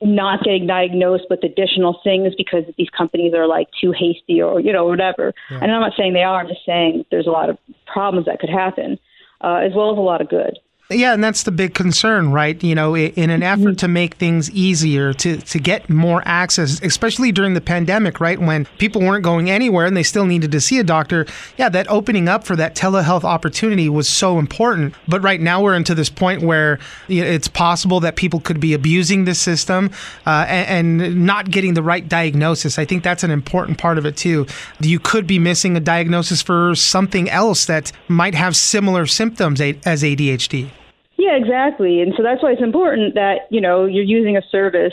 not 0.03 0.43
getting 0.45 0.67
diagnosed 0.67 1.25
with 1.31 1.43
additional 1.43 1.99
things 2.05 2.35
because 2.37 2.65
these 2.77 2.91
companies 2.91 3.33
are 3.35 3.47
like 3.47 3.69
too 3.81 3.93
hasty 3.93 4.41
or 4.41 4.61
you 4.61 4.73
know 4.73 4.85
whatever. 4.85 5.33
Yeah. 5.51 5.61
And 5.63 5.73
I'm 5.73 5.81
not 5.81 5.93
saying 5.97 6.13
they 6.13 6.23
are. 6.23 6.41
I'm 6.41 6.49
just 6.49 6.65
saying 6.67 7.07
there's 7.11 7.27
a 7.27 7.31
lot 7.31 7.49
of 7.49 7.59
problems 7.87 8.27
that 8.27 8.39
could 8.39 8.51
happen, 8.51 8.99
uh, 9.41 9.61
as 9.65 9.73
well 9.75 9.93
as 9.93 9.99
a 9.99 10.03
lot 10.03 10.21
of 10.21 10.29
good. 10.29 10.59
Yeah, 10.89 11.15
and 11.15 11.25
that's 11.25 11.43
the 11.43 11.51
big 11.51 11.75
concern, 11.75 12.31
right? 12.31 12.63
You 12.63 12.77
know, 12.77 12.97
in 12.97 13.31
an 13.31 13.43
effort 13.43 13.61
mm-hmm. 13.61 13.75
to 13.75 13.89
make 13.89 14.15
things 14.15 14.49
easier, 14.53 15.13
to, 15.15 15.39
to 15.39 15.59
get 15.59 15.91
more 15.91 16.23
access, 16.25 16.81
especially 16.81 17.33
during 17.33 17.55
the 17.55 17.61
pandemic, 17.61 18.21
right? 18.21 18.39
When 18.39 18.67
people 18.79 19.01
weren't 19.01 19.25
going 19.25 19.51
anywhere 19.51 19.87
and 19.87 19.97
they 19.97 20.05
still 20.05 20.27
needed 20.27 20.53
to 20.53 20.61
see 20.61 20.79
a 20.79 20.85
doctor. 20.85 21.27
Yeah, 21.57 21.71
that 21.71 21.91
opening 21.91 22.29
up 22.29 22.45
for 22.45 22.55
that 22.55 22.77
telehealth 22.77 23.25
opportunity 23.25 23.89
was 23.89 24.09
so 24.09 24.39
important. 24.39 24.95
But 25.09 25.25
right 25.25 25.41
now 25.41 25.61
we're 25.61 25.75
into 25.75 25.93
this 25.93 26.09
point 26.09 26.43
where 26.43 26.79
it's 27.09 27.49
possible 27.49 27.99
that 28.01 28.15
people 28.15 28.39
could 28.39 28.61
be 28.61 28.73
abusing 28.73 29.25
the 29.25 29.35
system 29.35 29.91
uh, 30.25 30.47
and, 30.47 31.03
and 31.03 31.27
not 31.27 31.51
getting 31.51 31.75
the 31.75 31.83
right 31.83 32.09
diagnosis. 32.09 32.79
I 32.79 32.85
think 32.85 33.03
that's 33.03 33.25
an 33.25 33.33
important 33.33 33.79
part 33.79 33.99
of 33.99 34.07
it 34.07 34.17
too. 34.17 34.47
You 34.79 35.01
could 35.01 35.27
be 35.27 35.41
missing 35.41 35.77
a 35.77 35.81
diagnosis 35.81 36.43
for 36.43 36.77
something 36.77 37.29
else 37.29 37.65
that 37.65 37.91
might 38.07 38.37
have 38.37 38.55
similar 38.55 39.07
symptoms 39.07 39.61
as 39.61 40.05
ADHD. 40.05 40.71
Yeah, 41.19 41.37
exactly. 41.37 42.01
And 42.03 42.13
so 42.17 42.23
that's 42.23 42.43
why 42.43 42.53
it's 42.53 42.63
important 42.63 43.15
that, 43.15 43.49
you 43.51 43.61
know, 43.61 43.87
you're 43.87 44.05
using 44.05 44.37
a 44.37 44.43
service 44.51 44.93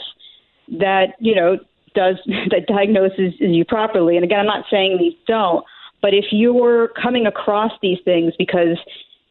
that, 0.80 1.16
you 1.20 1.36
know, 1.36 1.58
does 1.96 2.16
that 2.26 2.66
diagnoses 2.68 3.34
you 3.40 3.66
properly. 3.66 4.16
And 4.16 4.24
again, 4.24 4.40
I'm 4.40 4.46
not 4.46 4.66
saying 4.70 4.98
these 5.00 5.14
don't, 5.28 5.66
but 6.02 6.14
if 6.14 6.26
you're 6.32 6.90
coming 7.02 7.26
across 7.26 7.72
these 7.82 8.00
things 8.06 8.34
because 8.38 8.78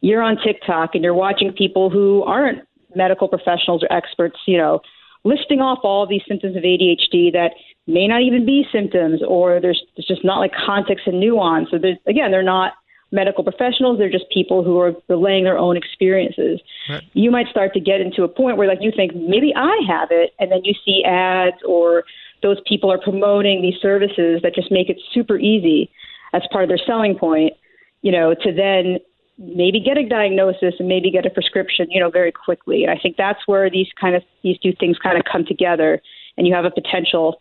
you're 0.01 0.21
on 0.21 0.37
TikTok 0.43 0.91
and 0.93 1.03
you're 1.03 1.13
watching 1.13 1.51
people 1.53 1.89
who 1.89 2.23
aren't 2.23 2.67
medical 2.95 3.27
professionals 3.27 3.83
or 3.83 3.91
experts, 3.91 4.37
you 4.45 4.57
know, 4.57 4.81
listing 5.23 5.61
off 5.61 5.79
all 5.83 6.05
these 6.05 6.21
symptoms 6.27 6.55
of 6.55 6.63
ADHD 6.63 7.31
that 7.31 7.51
may 7.87 8.07
not 8.07 8.21
even 8.21 8.45
be 8.45 8.65
symptoms 8.71 9.21
or 9.25 9.59
there's, 9.61 9.81
there's 9.95 10.05
just 10.05 10.23
not 10.23 10.39
like 10.39 10.51
context 10.65 11.07
and 11.07 11.19
nuance. 11.19 11.69
So 11.71 11.77
there's, 11.77 11.97
again, 12.07 12.31
they're 12.31 12.43
not 12.43 12.73
medical 13.13 13.43
professionals. 13.43 13.99
They're 13.99 14.11
just 14.11 14.29
people 14.33 14.63
who 14.63 14.79
are 14.79 14.93
relaying 15.07 15.43
their 15.45 15.57
own 15.57 15.77
experiences. 15.77 16.59
Right. 16.89 17.03
You 17.13 17.31
might 17.31 17.47
start 17.47 17.73
to 17.75 17.79
get 17.79 18.01
into 18.01 18.23
a 18.23 18.27
point 18.27 18.57
where, 18.57 18.67
like, 18.67 18.79
you 18.81 18.91
think 18.93 19.15
maybe 19.15 19.53
I 19.55 19.79
have 19.87 20.09
it, 20.11 20.33
and 20.39 20.51
then 20.51 20.61
you 20.63 20.73
see 20.83 21.03
ads 21.05 21.57
or 21.65 22.03
those 22.41 22.57
people 22.67 22.91
are 22.91 22.97
promoting 22.97 23.61
these 23.61 23.79
services 23.81 24.41
that 24.41 24.53
just 24.55 24.71
make 24.71 24.89
it 24.89 24.99
super 25.13 25.37
easy 25.37 25.89
as 26.33 26.41
part 26.51 26.63
of 26.63 26.67
their 26.69 26.81
selling 26.85 27.17
point. 27.17 27.53
You 28.01 28.11
know, 28.11 28.33
to 28.33 28.51
then 28.51 28.97
maybe 29.37 29.79
get 29.79 29.97
a 29.97 30.07
diagnosis 30.07 30.75
and 30.79 30.87
maybe 30.87 31.09
get 31.09 31.25
a 31.25 31.29
prescription, 31.29 31.87
you 31.89 31.99
know, 31.99 32.09
very 32.09 32.31
quickly. 32.31 32.83
And 32.83 32.91
I 32.91 32.99
think 33.01 33.15
that's 33.17 33.39
where 33.45 33.69
these 33.69 33.87
kind 33.99 34.15
of 34.15 34.23
these 34.43 34.57
two 34.59 34.73
things 34.79 34.97
kind 34.97 35.17
of 35.17 35.23
come 35.31 35.45
together, 35.45 36.01
and 36.37 36.47
you 36.47 36.53
have 36.53 36.65
a 36.65 36.71
potential 36.71 37.37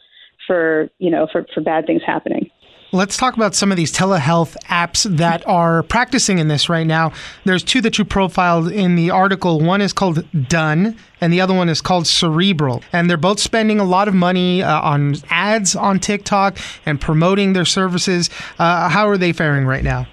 for 0.46 0.88
you 0.98 1.10
know 1.10 1.26
for 1.32 1.46
for 1.54 1.60
bad 1.62 1.86
things 1.86 2.02
happening. 2.06 2.50
Let's 2.94 3.16
talk 3.16 3.36
about 3.36 3.54
some 3.54 3.70
of 3.70 3.78
these 3.78 3.90
telehealth 3.90 4.54
apps 4.64 5.04
that 5.16 5.48
are 5.48 5.82
practicing 5.82 6.38
in 6.38 6.48
this 6.48 6.68
right 6.68 6.86
now. 6.86 7.12
There's 7.44 7.64
two 7.64 7.80
that 7.80 7.96
you 7.96 8.04
profiled 8.04 8.70
in 8.70 8.96
the 8.96 9.08
article. 9.08 9.60
One 9.60 9.80
is 9.80 9.94
called 9.94 10.26
Done, 10.46 10.98
and 11.18 11.32
the 11.32 11.40
other 11.40 11.54
one 11.54 11.70
is 11.70 11.80
called 11.80 12.06
Cerebral. 12.06 12.82
And 12.92 13.08
they're 13.08 13.16
both 13.16 13.40
spending 13.40 13.80
a 13.80 13.84
lot 13.84 14.08
of 14.08 14.14
money 14.14 14.62
uh, 14.62 14.78
on 14.82 15.14
ads 15.30 15.74
on 15.74 16.00
TikTok 16.00 16.58
and 16.84 17.00
promoting 17.00 17.54
their 17.54 17.64
services. 17.64 18.28
Uh, 18.58 18.90
how 18.90 19.08
are 19.08 19.16
they 19.16 19.32
faring 19.32 19.64
right 19.64 19.82
now? 19.82 20.06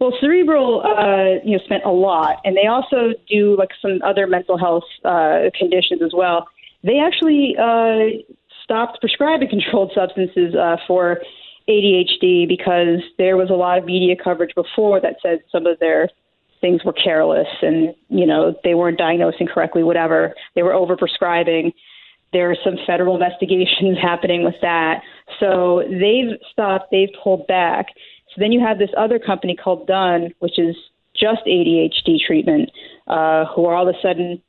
Well, 0.00 0.12
Cerebral, 0.20 0.82
uh, 0.84 1.44
you 1.44 1.56
know, 1.56 1.62
spent 1.64 1.84
a 1.84 1.92
lot, 1.92 2.40
and 2.44 2.56
they 2.56 2.66
also 2.66 3.14
do 3.30 3.56
like 3.56 3.70
some 3.80 4.00
other 4.04 4.26
mental 4.26 4.58
health 4.58 4.82
uh, 5.04 5.50
conditions 5.56 6.02
as 6.02 6.10
well. 6.12 6.48
They 6.82 6.98
actually 6.98 7.54
uh, 7.56 8.34
stopped 8.64 9.00
prescribing 9.00 9.48
controlled 9.50 9.92
substances 9.94 10.56
uh, 10.56 10.76
for 10.88 11.20
ADHD 11.68 12.46
because 12.48 13.00
there 13.18 13.36
was 13.36 13.50
a 13.50 13.54
lot 13.54 13.78
of 13.78 13.84
media 13.84 14.14
coverage 14.22 14.54
before 14.54 15.00
that 15.00 15.16
said 15.22 15.40
some 15.50 15.66
of 15.66 15.78
their 15.78 16.08
things 16.60 16.84
were 16.84 16.92
careless 16.92 17.48
and 17.60 17.94
you 18.08 18.26
know 18.26 18.54
they 18.64 18.74
weren't 18.74 18.98
diagnosing 18.98 19.46
correctly, 19.46 19.82
whatever. 19.82 20.34
They 20.54 20.62
were 20.62 20.72
overprescribing. 20.72 21.72
There 22.32 22.50
are 22.50 22.56
some 22.64 22.76
federal 22.86 23.14
investigations 23.14 23.98
happening 24.02 24.44
with 24.44 24.56
that. 24.62 25.02
So 25.40 25.82
they've 25.88 26.38
stopped. 26.52 26.90
They've 26.90 27.10
pulled 27.22 27.46
back 27.46 27.86
so 28.36 28.42
then 28.42 28.52
you 28.52 28.60
have 28.60 28.78
this 28.78 28.90
other 28.98 29.18
company 29.18 29.56
called 29.56 29.86
Done, 29.86 30.34
which 30.40 30.58
is 30.58 30.76
just 31.14 31.40
ADHD 31.46 32.18
treatment, 32.26 32.70
uh, 33.06 33.46
who 33.46 33.64
are 33.64 33.74
all 33.74 33.88
of 33.88 33.94
a 33.94 33.98
sudden 34.02 34.42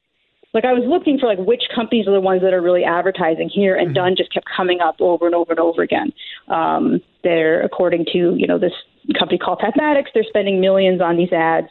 like 0.58 0.66
I 0.66 0.74
was 0.74 0.84
looking 0.88 1.20
for 1.20 1.28
like 1.28 1.38
which 1.38 1.62
companies 1.74 2.08
are 2.08 2.14
the 2.14 2.20
ones 2.20 2.42
that 2.42 2.52
are 2.52 2.62
really 2.62 2.84
advertising 2.84 3.48
here, 3.48 3.76
and 3.76 3.90
mm-hmm. 3.90 3.94
Done 3.94 4.16
just 4.18 4.34
kept 4.34 4.48
coming 4.50 4.82
up 4.82 4.96
over 5.00 5.28
and 5.28 5.36
over 5.36 5.52
and 5.52 5.60
over 5.60 5.84
again. 5.84 6.12
Um, 6.48 7.00
they're 7.24 7.62
according 7.62 8.06
to 8.14 8.34
you 8.36 8.48
know 8.48 8.58
this 8.58 8.74
company 9.20 9.38
called 9.38 9.60
Pathmatics, 9.60 10.08
they're 10.16 10.26
spending 10.28 10.60
millions 10.60 11.00
on 11.00 11.16
these 11.16 11.32
ads. 11.32 11.68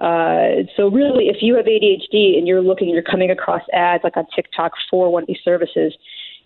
Uh, 0.00 0.66
so 0.76 0.90
really, 0.90 1.28
if 1.28 1.36
you 1.40 1.54
have 1.54 1.66
ADHD 1.66 2.36
and 2.36 2.48
you're 2.48 2.62
looking, 2.62 2.88
you're 2.88 3.00
coming 3.00 3.30
across 3.30 3.62
ads 3.72 4.02
like 4.02 4.16
on 4.16 4.26
TikTok 4.34 4.72
for 4.90 5.10
one 5.10 5.22
of 5.22 5.28
these 5.28 5.40
services, 5.44 5.94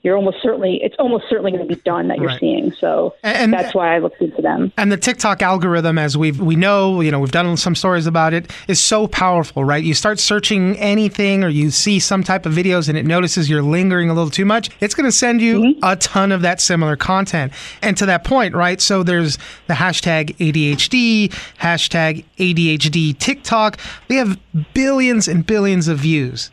you're 0.02 0.16
almost 0.16 0.38
certainly 0.42 0.80
it's 0.82 0.96
almost 0.98 1.24
certainly 1.28 1.50
going 1.50 1.66
to 1.66 1.74
be 1.74 1.80
done 1.82 2.08
that 2.08 2.18
you're 2.18 2.28
right. 2.28 2.40
seeing. 2.40 2.72
So 2.72 3.14
and, 3.22 3.52
that's 3.52 3.74
why 3.74 3.94
I 3.94 3.98
looked 3.98 4.20
into 4.20 4.40
them. 4.40 4.72
And 4.78 4.90
the 4.90 4.96
TikTok 4.96 5.42
algorithm, 5.42 5.98
as 5.98 6.16
we 6.16 6.32
we 6.32 6.56
know, 6.56 7.00
you 7.00 7.10
know, 7.10 7.20
we've 7.20 7.30
done 7.30 7.56
some 7.56 7.74
stories 7.74 8.06
about 8.06 8.32
it, 8.32 8.50
is 8.68 8.82
so 8.82 9.06
powerful, 9.06 9.64
right? 9.64 9.82
You 9.84 9.94
start 9.94 10.18
searching 10.18 10.78
anything, 10.78 11.44
or 11.44 11.48
you 11.48 11.70
see 11.70 11.98
some 11.98 12.24
type 12.24 12.46
of 12.46 12.52
videos, 12.52 12.88
and 12.88 12.96
it 12.96 13.04
notices 13.04 13.50
you're 13.50 13.62
lingering 13.62 14.08
a 14.08 14.14
little 14.14 14.30
too 14.30 14.46
much. 14.46 14.70
It's 14.80 14.94
going 14.94 15.06
to 15.06 15.12
send 15.12 15.42
you 15.42 15.60
mm-hmm. 15.60 15.84
a 15.84 15.96
ton 15.96 16.32
of 16.32 16.42
that 16.42 16.60
similar 16.60 16.96
content. 16.96 17.52
And 17.82 17.96
to 17.98 18.06
that 18.06 18.24
point, 18.24 18.54
right? 18.54 18.80
So 18.80 19.02
there's 19.02 19.36
the 19.66 19.74
hashtag 19.74 20.36
ADHD, 20.36 21.28
hashtag 21.58 22.24
ADHD 22.38 23.18
TikTok. 23.18 23.78
They 24.08 24.14
have 24.14 24.38
billions 24.72 25.28
and 25.28 25.44
billions 25.44 25.88
of 25.88 25.98
views. 25.98 26.50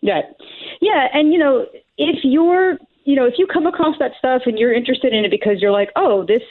Yeah. 0.00 0.22
Yeah, 0.80 1.08
and 1.12 1.32
you 1.32 1.38
know, 1.38 1.66
if 1.98 2.20
you're, 2.22 2.78
you 3.04 3.16
know, 3.16 3.26
if 3.26 3.34
you 3.36 3.46
come 3.46 3.66
across 3.66 3.96
that 3.98 4.12
stuff 4.18 4.42
and 4.46 4.58
you're 4.58 4.72
interested 4.72 5.12
in 5.12 5.24
it 5.24 5.30
because 5.30 5.60
you're 5.60 5.72
like, 5.72 5.90
oh, 5.96 6.24
this 6.24 6.42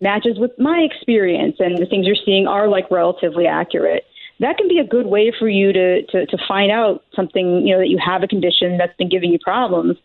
matches 0.00 0.38
with 0.38 0.52
my 0.58 0.78
experience 0.78 1.56
and 1.58 1.78
the 1.78 1.86
things 1.86 2.06
you're 2.06 2.16
seeing 2.24 2.46
are 2.46 2.68
like 2.68 2.90
relatively 2.90 3.46
accurate, 3.46 4.04
that 4.40 4.56
can 4.56 4.68
be 4.68 4.78
a 4.78 4.84
good 4.84 5.06
way 5.06 5.32
for 5.38 5.48
you 5.48 5.72
to, 5.72 6.02
to, 6.06 6.26
to 6.26 6.38
find 6.48 6.70
out 6.70 7.04
something, 7.14 7.66
you 7.66 7.74
know, 7.74 7.80
that 7.80 7.88
you 7.88 7.98
have 8.04 8.22
a 8.22 8.26
condition 8.26 8.78
that's 8.78 8.96
been 8.96 9.08
giving 9.08 9.30
you 9.30 9.38
problems 9.38 9.96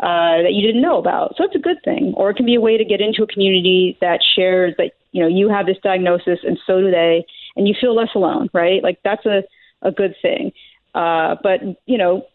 uh, 0.00 0.42
that 0.42 0.52
you 0.52 0.66
didn't 0.66 0.82
know 0.82 0.98
about. 0.98 1.34
So 1.36 1.44
it's 1.44 1.54
a 1.54 1.60
good 1.60 1.78
thing. 1.84 2.12
Or 2.16 2.30
it 2.30 2.36
can 2.36 2.46
be 2.46 2.56
a 2.56 2.60
way 2.60 2.76
to 2.76 2.84
get 2.84 3.00
into 3.00 3.22
a 3.22 3.26
community 3.26 3.96
that 4.00 4.20
shares 4.34 4.74
that, 4.78 4.92
you 5.12 5.22
know, 5.22 5.28
you 5.28 5.48
have 5.48 5.66
this 5.66 5.78
diagnosis 5.82 6.40
and 6.42 6.58
so 6.66 6.80
do 6.80 6.90
they, 6.90 7.24
and 7.56 7.66
you 7.66 7.74
feel 7.80 7.94
less 7.94 8.10
alone, 8.14 8.48
right? 8.52 8.82
Like 8.82 8.98
that's 9.04 9.24
a, 9.24 9.44
a 9.82 9.90
good 9.90 10.14
thing. 10.20 10.52
Uh, 10.94 11.36
but, 11.42 11.60
you 11.86 11.96
know, 11.96 12.26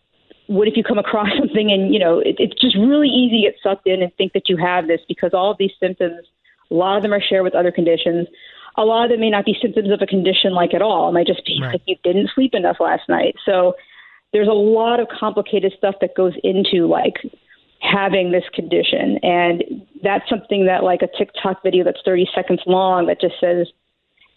what 0.51 0.67
if 0.67 0.75
you 0.75 0.83
come 0.83 0.97
across 0.97 1.29
something 1.39 1.71
and 1.71 1.93
you 1.93 1.99
know 1.99 2.19
it, 2.19 2.35
it's 2.39 2.59
just 2.59 2.75
really 2.75 3.07
easy 3.07 3.43
to 3.43 3.51
get 3.51 3.55
sucked 3.63 3.87
in 3.87 4.01
and 4.01 4.13
think 4.15 4.33
that 4.33 4.49
you 4.49 4.57
have 4.57 4.87
this 4.87 5.01
because 5.07 5.31
all 5.33 5.51
of 5.51 5.57
these 5.57 5.71
symptoms 5.79 6.25
a 6.71 6.73
lot 6.73 6.97
of 6.97 7.03
them 7.03 7.13
are 7.13 7.21
shared 7.21 7.43
with 7.43 7.53
other 7.53 7.71
conditions. 7.71 8.27
A 8.77 8.85
lot 8.85 9.03
of 9.03 9.11
them 9.11 9.19
may 9.19 9.29
not 9.29 9.45
be 9.45 9.55
symptoms 9.61 9.91
of 9.91 10.01
a 10.01 10.07
condition 10.07 10.53
like 10.53 10.73
at 10.73 10.81
all. 10.81 11.09
It 11.09 11.11
might 11.11 11.27
just 11.27 11.45
be 11.45 11.59
right. 11.61 11.73
like 11.73 11.81
you 11.85 11.97
didn't 12.03 12.31
sleep 12.33 12.53
enough 12.55 12.77
last 12.79 13.09
night. 13.09 13.35
So 13.45 13.75
there's 14.31 14.47
a 14.47 14.53
lot 14.53 15.01
of 15.01 15.07
complicated 15.09 15.73
stuff 15.77 15.95
that 15.99 16.15
goes 16.15 16.33
into 16.43 16.87
like 16.87 17.15
having 17.81 18.31
this 18.31 18.45
condition. 18.53 19.19
And 19.21 19.85
that's 20.01 20.27
something 20.29 20.65
that 20.67 20.83
like 20.83 21.01
a 21.01 21.09
tiktok 21.17 21.61
video 21.61 21.83
that's 21.83 21.99
30 22.05 22.29
seconds 22.33 22.61
long 22.65 23.07
that 23.07 23.19
just 23.19 23.35
says 23.41 23.67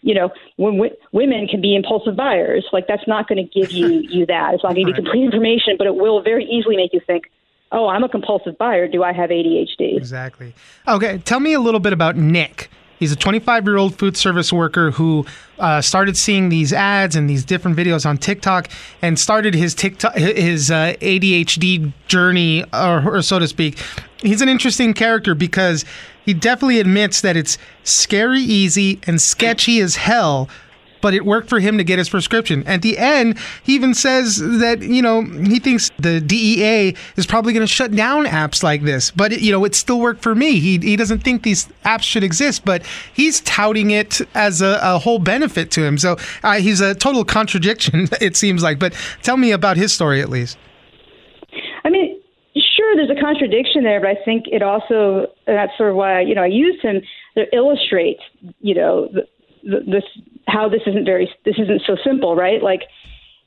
you 0.05 0.13
know, 0.13 0.29
when 0.57 0.73
w- 0.75 0.95
women 1.11 1.47
can 1.47 1.61
be 1.61 1.75
impulsive 1.75 2.15
buyers, 2.15 2.63
like 2.71 2.87
that's 2.87 3.07
not 3.07 3.27
going 3.27 3.43
to 3.43 3.59
give 3.59 3.71
you 3.71 3.87
you 4.09 4.25
that. 4.27 4.53
It's 4.53 4.63
not 4.63 4.75
going 4.75 4.85
to 4.85 4.91
give 4.91 4.97
you 4.97 5.03
complete 5.03 5.25
information, 5.25 5.75
but 5.77 5.87
it 5.87 5.95
will 5.95 6.21
very 6.21 6.45
easily 6.45 6.77
make 6.77 6.93
you 6.93 7.01
think, 7.05 7.31
oh, 7.71 7.87
I'm 7.87 8.03
a 8.03 8.09
compulsive 8.09 8.55
buyer. 8.57 8.87
Do 8.87 9.03
I 9.03 9.11
have 9.11 9.31
ADHD? 9.31 9.97
Exactly. 9.97 10.53
Okay, 10.87 11.17
tell 11.17 11.39
me 11.39 11.53
a 11.53 11.59
little 11.59 11.79
bit 11.79 11.91
about 11.91 12.15
Nick. 12.15 12.69
He's 12.99 13.11
a 13.11 13.15
25 13.15 13.65
year 13.65 13.77
old 13.77 13.97
food 13.97 14.15
service 14.15 14.53
worker 14.53 14.91
who 14.91 15.25
uh, 15.57 15.81
started 15.81 16.15
seeing 16.15 16.49
these 16.49 16.71
ads 16.71 17.15
and 17.15 17.27
these 17.27 17.43
different 17.43 17.75
videos 17.75 18.05
on 18.05 18.17
TikTok 18.17 18.69
and 19.01 19.19
started 19.19 19.55
his 19.55 19.73
TikTok 19.73 20.15
his 20.15 20.69
uh, 20.69 20.93
ADHD 21.01 21.91
journey, 22.07 22.63
or, 22.71 23.17
or 23.17 23.21
so 23.23 23.39
to 23.39 23.47
speak. 23.47 23.79
He's 24.21 24.41
an 24.41 24.49
interesting 24.49 24.93
character 24.93 25.35
because 25.35 25.83
he 26.25 26.33
definitely 26.33 26.79
admits 26.79 27.21
that 27.21 27.37
it's 27.37 27.57
scary 27.83 28.41
easy 28.41 28.99
and 29.07 29.21
sketchy 29.21 29.79
as 29.79 29.95
hell 29.95 30.49
but 31.05 31.13
it 31.13 31.23
worked 31.23 31.49
for 31.49 31.59
him 31.59 31.77
to 31.77 31.83
get 31.83 31.99
his 31.99 32.09
prescription. 32.09 32.65
At 32.65 32.81
the 32.81 32.97
end, 32.97 33.37
he 33.61 33.75
even 33.75 33.93
says 33.93 34.37
that, 34.37 34.81
you 34.81 35.03
know, 35.03 35.21
he 35.21 35.59
thinks 35.59 35.91
the 35.99 36.19
DEA 36.19 36.95
is 37.15 37.27
probably 37.27 37.53
going 37.53 37.61
to 37.61 37.71
shut 37.71 37.91
down 37.91 38.25
apps 38.25 38.63
like 38.63 38.81
this, 38.81 39.11
but, 39.11 39.31
it, 39.31 39.41
you 39.41 39.51
know, 39.51 39.63
it 39.65 39.75
still 39.75 39.99
worked 39.99 40.23
for 40.23 40.33
me. 40.33 40.59
He, 40.59 40.79
he 40.79 40.95
doesn't 40.95 41.19
think 41.19 41.43
these 41.43 41.67
apps 41.85 42.01
should 42.01 42.23
exist, 42.23 42.65
but 42.65 42.83
he's 43.13 43.41
touting 43.41 43.91
it 43.91 44.19
as 44.33 44.63
a, 44.63 44.79
a 44.81 44.97
whole 44.97 45.19
benefit 45.19 45.69
to 45.71 45.83
him. 45.83 45.99
So 45.99 46.17
uh, 46.41 46.55
he's 46.55 46.81
a 46.81 46.95
total 46.95 47.23
contradiction, 47.23 48.09
it 48.19 48.35
seems 48.35 48.63
like. 48.63 48.79
But 48.79 48.95
tell 49.21 49.37
me 49.37 49.51
about 49.51 49.77
his 49.77 49.93
story 49.93 50.21
at 50.21 50.29
least. 50.29 50.57
Sure, 52.95 53.05
there's 53.05 53.17
a 53.17 53.21
contradiction 53.21 53.83
there, 53.83 53.99
but 53.99 54.09
I 54.09 54.17
think 54.23 54.45
it 54.47 54.61
also 54.61 55.27
that's 55.45 55.71
sort 55.77 55.91
of 55.91 55.95
why 55.95 56.21
you 56.21 56.35
know 56.35 56.43
I 56.43 56.47
use 56.47 56.79
him 56.81 57.01
to 57.35 57.43
illustrate 57.53 58.19
you 58.59 58.75
know 58.75 59.09
the, 59.11 59.27
the, 59.63 59.79
this 59.85 60.03
how 60.47 60.69
this 60.69 60.81
isn't 60.85 61.05
very 61.05 61.29
this 61.45 61.55
isn't 61.57 61.81
so 61.85 61.97
simple, 62.03 62.35
right? 62.35 62.61
Like 62.61 62.83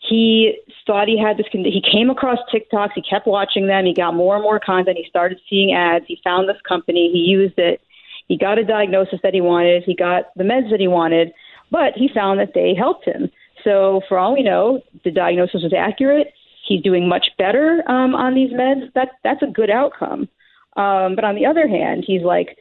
he 0.09 0.59
thought 0.87 1.09
he 1.09 1.19
had 1.19 1.37
this. 1.37 1.47
He 1.51 1.83
came 1.91 2.11
across 2.11 2.39
TikToks. 2.53 2.91
He 2.95 3.03
kept 3.03 3.27
watching 3.27 3.67
them. 3.67 3.85
He 3.85 3.95
got 3.95 4.15
more 4.15 4.35
and 4.35 4.43
more 4.43 4.61
content. 4.61 4.97
He 4.97 5.09
started 5.09 5.41
seeing 5.49 5.75
ads. 5.75 6.05
He 6.07 6.21
found 6.23 6.49
this 6.49 6.61
company. 6.67 7.11
He 7.13 7.19
used 7.19 7.59
it. 7.59 7.81
He 8.29 8.37
got 8.37 8.59
a 8.59 8.65
diagnosis 8.65 9.21
that 9.23 9.35
he 9.35 9.41
wanted. 9.41 9.83
He 9.85 9.95
got 9.95 10.35
the 10.37 10.45
meds 10.45 10.71
that 10.71 10.81
he 10.81 10.89
wanted, 10.89 11.33
but 11.71 11.95
he 11.95 12.11
found 12.15 12.39
that 12.41 12.53
they 12.55 12.75
helped 12.75 13.07
him. 13.07 13.31
So 13.65 14.03
for 14.09 14.19
all 14.19 14.35
we 14.35 14.43
know, 14.43 14.83
the 15.05 15.11
diagnosis 15.11 15.63
was 15.63 15.73
accurate 15.77 16.33
he's 16.68 16.83
doing 16.83 17.09
much 17.09 17.28
better 17.38 17.83
um, 17.88 18.14
on 18.14 18.35
these 18.35 18.52
meds, 18.52 18.92
that 18.94 19.12
that's 19.24 19.42
a 19.42 19.46
good 19.46 19.70
outcome. 19.70 20.28
Um, 20.76 21.16
but 21.16 21.24
on 21.24 21.35
the 21.35 21.46
other 21.46 21.66
hand, 21.66 22.04
he's 22.07 22.22
like, 22.22 22.57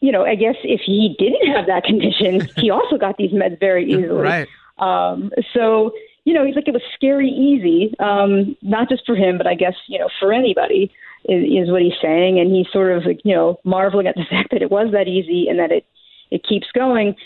you 0.00 0.12
know, 0.12 0.24
I 0.24 0.34
guess 0.34 0.54
if 0.62 0.80
he 0.86 1.14
didn't 1.18 1.54
have 1.54 1.66
that 1.66 1.84
condition, 1.84 2.48
he 2.56 2.70
also 2.70 2.96
got 2.96 3.16
these 3.16 3.32
meds 3.32 3.58
very 3.60 3.84
easily. 3.90 4.08
right. 4.08 4.48
Um, 4.78 5.32
so, 5.52 5.92
you 6.24 6.32
know, 6.32 6.44
he's 6.44 6.54
like, 6.54 6.68
it 6.68 6.74
was 6.74 6.82
scary 6.94 7.28
easy, 7.28 7.94
um, 7.98 8.56
not 8.62 8.88
just 8.88 9.04
for 9.04 9.16
him, 9.16 9.36
but 9.38 9.46
I 9.46 9.54
guess, 9.54 9.74
you 9.88 9.98
know, 9.98 10.08
for 10.20 10.32
anybody 10.32 10.92
is, 11.24 11.66
is 11.66 11.70
what 11.70 11.82
he's 11.82 11.98
saying. 12.00 12.38
And 12.38 12.54
he's 12.54 12.70
sort 12.72 12.92
of, 12.96 13.04
like, 13.04 13.20
you 13.24 13.34
know, 13.34 13.58
marveling 13.64 14.06
at 14.06 14.14
the 14.14 14.24
fact 14.30 14.52
that 14.52 14.62
it 14.62 14.70
was 14.70 14.92
that 14.92 15.08
easy 15.08 15.48
and 15.48 15.58
that 15.58 15.72
it, 15.72 15.84
it 16.30 16.46
keeps 16.46 16.68
going 16.72 17.16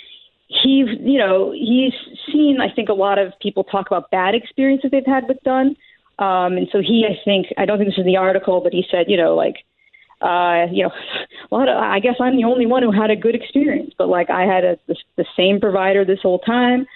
he, 0.63 0.85
you 1.01 1.19
know, 1.19 1.53
he's 1.53 1.93
seen, 2.27 2.61
I 2.61 2.73
think, 2.73 2.89
a 2.89 2.95
lot 2.95 3.19
of 3.19 3.33
people 3.41 3.65
talk 3.65 3.87
about 3.87 4.11
bad 4.11 4.35
experiences 4.35 4.91
they've 4.91 5.07
had 5.07 5.29
with 5.29 5.43
Done. 5.45 5.77
Um, 6.19 6.57
and 6.57 6.69
so 6.71 6.81
he, 6.81 7.07
I 7.09 7.19
think, 7.25 7.47
I 7.57 7.65
don't 7.65 7.79
think 7.79 7.91
this 7.91 7.99
is 7.99 8.07
in 8.07 8.07
the 8.07 8.17
article, 8.17 8.61
but 8.61 8.73
he 8.73 8.85
said, 8.91 9.07
you 9.09 9.17
know, 9.17 9.35
like, 9.35 9.57
uh, 10.21 10.67
you 10.71 10.85
know, 10.85 10.91
a 11.51 11.55
lot 11.55 11.69
of, 11.69 11.77
I 11.77 12.01
guess 12.01 12.17
I'm 12.21 12.37
the 12.37 12.45
only 12.45 12.67
one 12.67 12.83
who 12.83 12.93
had 12.93 13.11
a 13.11 13.17
good 13.17 13.35
experience, 13.35 13.95
but 13.97 14.09
like 14.09 14.31
I 14.31 14.43
had 14.43 14.65
a, 14.65 14.79
the, 14.87 14.97
the 15.17 15.27
same 15.37 15.61
provider 15.61 16.05
this 16.05 16.21
whole 16.23 16.39
time. 16.41 16.87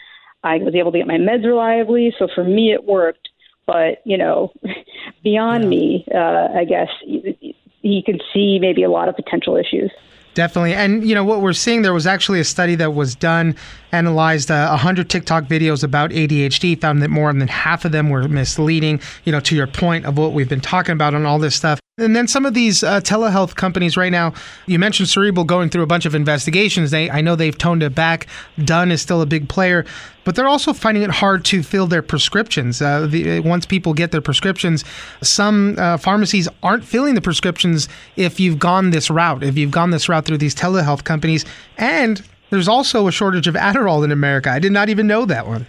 I 0.44 0.58
was 0.58 0.74
able 0.74 0.92
to 0.92 0.98
get 0.98 1.06
my 1.06 1.18
meds 1.18 1.44
reliably. 1.44 2.14
So 2.18 2.28
for 2.32 2.44
me, 2.44 2.72
it 2.72 2.84
worked. 2.84 3.28
But, 3.66 4.00
you 4.04 4.16
know, 4.16 4.52
beyond 5.24 5.64
yeah. 5.64 5.68
me, 5.68 6.06
uh, 6.14 6.48
I 6.54 6.64
guess 6.64 6.88
he 7.02 8.02
could 8.04 8.22
see 8.32 8.58
maybe 8.60 8.84
a 8.84 8.90
lot 8.90 9.08
of 9.08 9.16
potential 9.16 9.56
issues. 9.56 9.90
Definitely. 10.36 10.74
And, 10.74 11.02
you 11.08 11.14
know, 11.14 11.24
what 11.24 11.40
we're 11.40 11.54
seeing, 11.54 11.80
there 11.80 11.94
was 11.94 12.06
actually 12.06 12.40
a 12.40 12.44
study 12.44 12.74
that 12.74 12.92
was 12.92 13.14
done, 13.14 13.56
analyzed 13.90 14.50
uh, 14.50 14.68
100 14.68 15.08
TikTok 15.08 15.44
videos 15.44 15.82
about 15.82 16.10
ADHD, 16.10 16.78
found 16.78 17.00
that 17.00 17.08
more 17.08 17.32
than 17.32 17.48
half 17.48 17.86
of 17.86 17.92
them 17.92 18.10
were 18.10 18.28
misleading, 18.28 19.00
you 19.24 19.32
know, 19.32 19.40
to 19.40 19.56
your 19.56 19.66
point 19.66 20.04
of 20.04 20.18
what 20.18 20.34
we've 20.34 20.48
been 20.48 20.60
talking 20.60 20.92
about 20.92 21.14
on 21.14 21.24
all 21.24 21.38
this 21.38 21.56
stuff. 21.56 21.80
And 21.98 22.14
then 22.14 22.28
some 22.28 22.44
of 22.44 22.52
these 22.52 22.82
uh, 22.82 23.00
telehealth 23.00 23.54
companies 23.54 23.96
right 23.96 24.12
now, 24.12 24.34
you 24.66 24.78
mentioned 24.78 25.08
Cerebral 25.08 25.46
going 25.46 25.70
through 25.70 25.82
a 25.82 25.86
bunch 25.86 26.04
of 26.04 26.14
investigations. 26.14 26.90
They, 26.90 27.10
I 27.10 27.22
know 27.22 27.36
they've 27.36 27.56
toned 27.56 27.82
it 27.82 27.94
back. 27.94 28.26
Done 28.62 28.92
is 28.92 29.00
still 29.00 29.22
a 29.22 29.26
big 29.26 29.48
player, 29.48 29.86
but 30.24 30.36
they're 30.36 30.46
also 30.46 30.74
finding 30.74 31.04
it 31.04 31.08
hard 31.08 31.46
to 31.46 31.62
fill 31.62 31.86
their 31.86 32.02
prescriptions. 32.02 32.82
Uh, 32.82 33.06
the, 33.06 33.40
once 33.40 33.64
people 33.64 33.94
get 33.94 34.12
their 34.12 34.20
prescriptions, 34.20 34.84
some 35.22 35.76
uh, 35.78 35.96
pharmacies 35.96 36.50
aren't 36.62 36.84
filling 36.84 37.14
the 37.14 37.22
prescriptions 37.22 37.88
if 38.16 38.38
you've 38.38 38.58
gone 38.58 38.90
this 38.90 39.08
route, 39.08 39.42
if 39.42 39.56
you've 39.56 39.70
gone 39.70 39.90
this 39.90 40.06
route 40.06 40.26
through 40.26 40.36
these 40.36 40.54
telehealth 40.54 41.02
companies. 41.02 41.46
And 41.78 42.22
there's 42.50 42.68
also 42.68 43.06
a 43.06 43.10
shortage 43.10 43.46
of 43.46 43.54
Adderall 43.54 44.04
in 44.04 44.12
America. 44.12 44.50
I 44.50 44.58
did 44.58 44.72
not 44.72 44.90
even 44.90 45.06
know 45.06 45.24
that 45.24 45.46
one. 45.46 45.66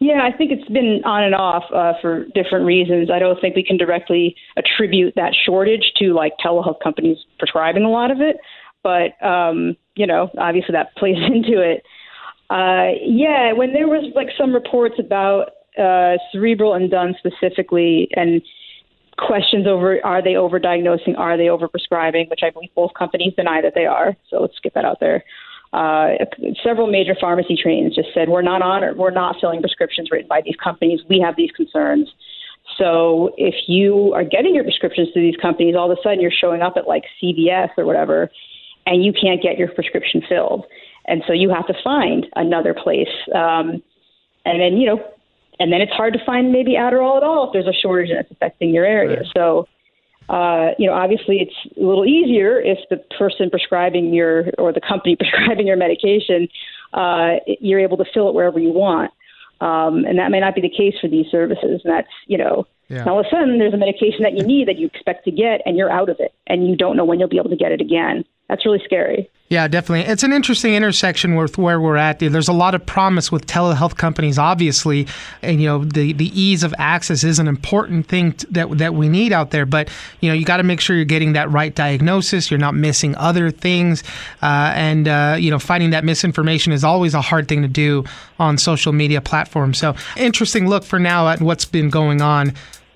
Yeah, 0.00 0.22
I 0.22 0.34
think 0.34 0.50
it's 0.50 0.68
been 0.70 1.02
on 1.04 1.24
and 1.24 1.34
off 1.34 1.64
uh, 1.74 1.92
for 2.00 2.24
different 2.34 2.64
reasons. 2.64 3.10
I 3.10 3.18
don't 3.18 3.38
think 3.38 3.54
we 3.54 3.62
can 3.62 3.76
directly 3.76 4.34
attribute 4.56 5.12
that 5.16 5.34
shortage 5.44 5.92
to 5.98 6.14
like 6.14 6.32
telehealth 6.42 6.80
companies 6.82 7.18
prescribing 7.38 7.84
a 7.84 7.90
lot 7.90 8.10
of 8.10 8.18
it, 8.22 8.38
but 8.82 9.22
um, 9.24 9.76
you 9.96 10.06
know, 10.06 10.30
obviously 10.38 10.72
that 10.72 10.94
plays 10.96 11.18
into 11.18 11.60
it. 11.60 11.84
Uh, 12.48 12.96
yeah, 13.04 13.52
when 13.52 13.74
there 13.74 13.88
was 13.88 14.10
like 14.16 14.28
some 14.38 14.54
reports 14.54 14.94
about 14.98 15.50
uh, 15.78 16.16
cerebral 16.32 16.72
and 16.72 16.90
done 16.90 17.14
specifically, 17.18 18.08
and 18.16 18.40
questions 19.18 19.66
over 19.66 20.02
are 20.02 20.22
they 20.22 20.32
overdiagnosing, 20.32 21.18
are 21.18 21.36
they 21.36 21.44
overprescribing, 21.44 22.30
which 22.30 22.40
I 22.42 22.48
believe 22.48 22.70
both 22.74 22.92
companies 22.98 23.34
deny 23.36 23.60
that 23.60 23.74
they 23.74 23.84
are. 23.84 24.16
So 24.30 24.40
let's 24.40 24.58
get 24.62 24.72
that 24.74 24.86
out 24.86 24.96
there 24.98 25.22
uh, 25.72 26.08
several 26.64 26.88
major 26.88 27.14
pharmacy 27.20 27.56
chains 27.56 27.94
just 27.94 28.08
said 28.12 28.28
we're 28.28 28.42
not 28.42 28.62
honored, 28.62 28.96
we're 28.96 29.10
not 29.10 29.36
filling 29.40 29.60
prescriptions 29.60 30.08
written 30.10 30.28
by 30.28 30.40
these 30.44 30.56
companies. 30.62 31.00
We 31.08 31.20
have 31.20 31.36
these 31.36 31.50
concerns. 31.52 32.08
So 32.76 33.32
if 33.36 33.54
you 33.68 34.12
are 34.14 34.24
getting 34.24 34.54
your 34.54 34.64
prescriptions 34.64 35.08
through 35.12 35.22
these 35.22 35.40
companies, 35.40 35.74
all 35.76 35.90
of 35.90 35.96
a 35.96 36.02
sudden 36.02 36.20
you're 36.20 36.32
showing 36.32 36.62
up 36.62 36.74
at 36.76 36.88
like 36.88 37.04
CVS 37.22 37.70
or 37.76 37.84
whatever, 37.84 38.30
and 38.86 39.04
you 39.04 39.12
can't 39.12 39.42
get 39.42 39.58
your 39.58 39.68
prescription 39.68 40.22
filled, 40.28 40.66
and 41.06 41.22
so 41.26 41.32
you 41.32 41.50
have 41.50 41.66
to 41.66 41.74
find 41.84 42.26
another 42.34 42.74
place. 42.74 43.08
Um, 43.34 43.82
and 44.44 44.60
then 44.60 44.76
you 44.76 44.86
know, 44.86 45.04
and 45.60 45.72
then 45.72 45.80
it's 45.80 45.92
hard 45.92 46.14
to 46.14 46.24
find 46.24 46.50
maybe 46.50 46.72
Adderall 46.72 47.16
at 47.16 47.22
all 47.22 47.46
if 47.46 47.52
there's 47.52 47.66
a 47.66 47.78
shortage 47.78 48.10
and 48.10 48.18
it's 48.18 48.30
affecting 48.30 48.70
your 48.70 48.86
area. 48.86 49.18
Right. 49.18 49.26
So 49.36 49.68
uh, 50.30 50.74
you 50.78 50.86
know, 50.86 50.94
obviously 50.94 51.40
it's 51.40 51.76
a 51.76 51.84
little 51.84 52.06
easier 52.06 52.60
if 52.60 52.78
the 52.88 52.98
person 53.18 53.50
prescribing 53.50 54.14
your 54.14 54.50
or 54.58 54.72
the 54.72 54.80
company 54.80 55.16
prescribing 55.18 55.66
your 55.66 55.76
medication, 55.76 56.48
uh, 56.94 57.34
you're 57.60 57.80
able 57.80 57.96
to 57.96 58.04
fill 58.14 58.28
it 58.28 58.34
wherever 58.34 58.60
you 58.60 58.70
want. 58.70 59.10
Um, 59.60 60.04
and 60.04 60.18
that 60.20 60.30
may 60.30 60.38
not 60.38 60.54
be 60.54 60.60
the 60.60 60.70
case 60.70 60.94
for 61.00 61.08
these 61.08 61.26
services. 61.30 61.82
And 61.84 61.92
that's, 61.92 62.08
you 62.28 62.38
know, 62.38 62.66
yeah. 62.88 63.04
all 63.04 63.18
of 63.18 63.26
a 63.26 63.28
sudden 63.28 63.58
there's 63.58 63.74
a 63.74 63.76
medication 63.76 64.22
that 64.22 64.32
you 64.32 64.44
need 64.44 64.68
that 64.68 64.78
you 64.78 64.86
expect 64.86 65.24
to 65.24 65.32
get 65.32 65.62
and 65.66 65.76
you're 65.76 65.90
out 65.90 66.08
of 66.08 66.16
it 66.20 66.32
and 66.46 66.66
you 66.66 66.76
don't 66.76 66.96
know 66.96 67.04
when 67.04 67.18
you'll 67.18 67.28
be 67.28 67.38
able 67.38 67.50
to 67.50 67.56
get 67.56 67.72
it 67.72 67.80
again 67.80 68.24
that's 68.50 68.66
really 68.66 68.82
scary. 68.84 69.30
Yeah, 69.48 69.68
definitely. 69.68 70.10
It's 70.10 70.24
an 70.24 70.32
interesting 70.32 70.74
intersection 70.74 71.36
with 71.36 71.56
where 71.56 71.80
we're 71.80 71.96
at. 71.96 72.18
There's 72.18 72.48
a 72.48 72.52
lot 72.52 72.74
of 72.74 72.84
promise 72.84 73.30
with 73.30 73.46
telehealth 73.46 73.96
companies, 73.96 74.38
obviously, 74.38 75.06
and 75.40 75.60
you 75.60 75.68
know 75.68 75.84
the, 75.84 76.12
the 76.12 76.40
ease 76.40 76.64
of 76.64 76.74
access 76.76 77.22
is 77.22 77.38
an 77.38 77.46
important 77.46 78.06
thing 78.06 78.34
that 78.50 78.78
that 78.78 78.94
we 78.94 79.08
need 79.08 79.32
out 79.32 79.52
there. 79.52 79.66
But 79.66 79.88
you 80.20 80.28
know 80.28 80.34
you 80.34 80.44
got 80.44 80.56
to 80.56 80.64
make 80.64 80.80
sure 80.80 80.96
you're 80.96 81.04
getting 81.04 81.34
that 81.34 81.48
right 81.50 81.72
diagnosis. 81.72 82.50
You're 82.50 82.58
not 82.58 82.74
missing 82.74 83.14
other 83.16 83.52
things, 83.52 84.02
uh, 84.42 84.72
and 84.74 85.06
uh, 85.06 85.36
you 85.38 85.52
know 85.52 85.60
finding 85.60 85.90
that 85.90 86.04
misinformation 86.04 86.72
is 86.72 86.82
always 86.82 87.14
a 87.14 87.20
hard 87.20 87.46
thing 87.46 87.62
to 87.62 87.68
do 87.68 88.04
on 88.40 88.58
social 88.58 88.92
media 88.92 89.20
platforms. 89.20 89.78
So 89.78 89.94
interesting 90.16 90.66
look 90.68 90.82
for 90.82 90.98
now 90.98 91.28
at 91.28 91.40
what's 91.40 91.64
been 91.64 91.88
going 91.88 92.20
on. 92.20 92.54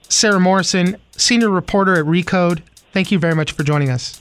Sara 0.08 0.40
Morrison, 0.40 0.96
senior 1.16 1.50
reporter 1.50 1.94
at 1.94 2.06
Recode. 2.06 2.60
Thank 2.92 3.12
you 3.12 3.20
very 3.20 3.36
much 3.36 3.52
for 3.52 3.62
joining 3.62 3.90
us. 3.90 4.20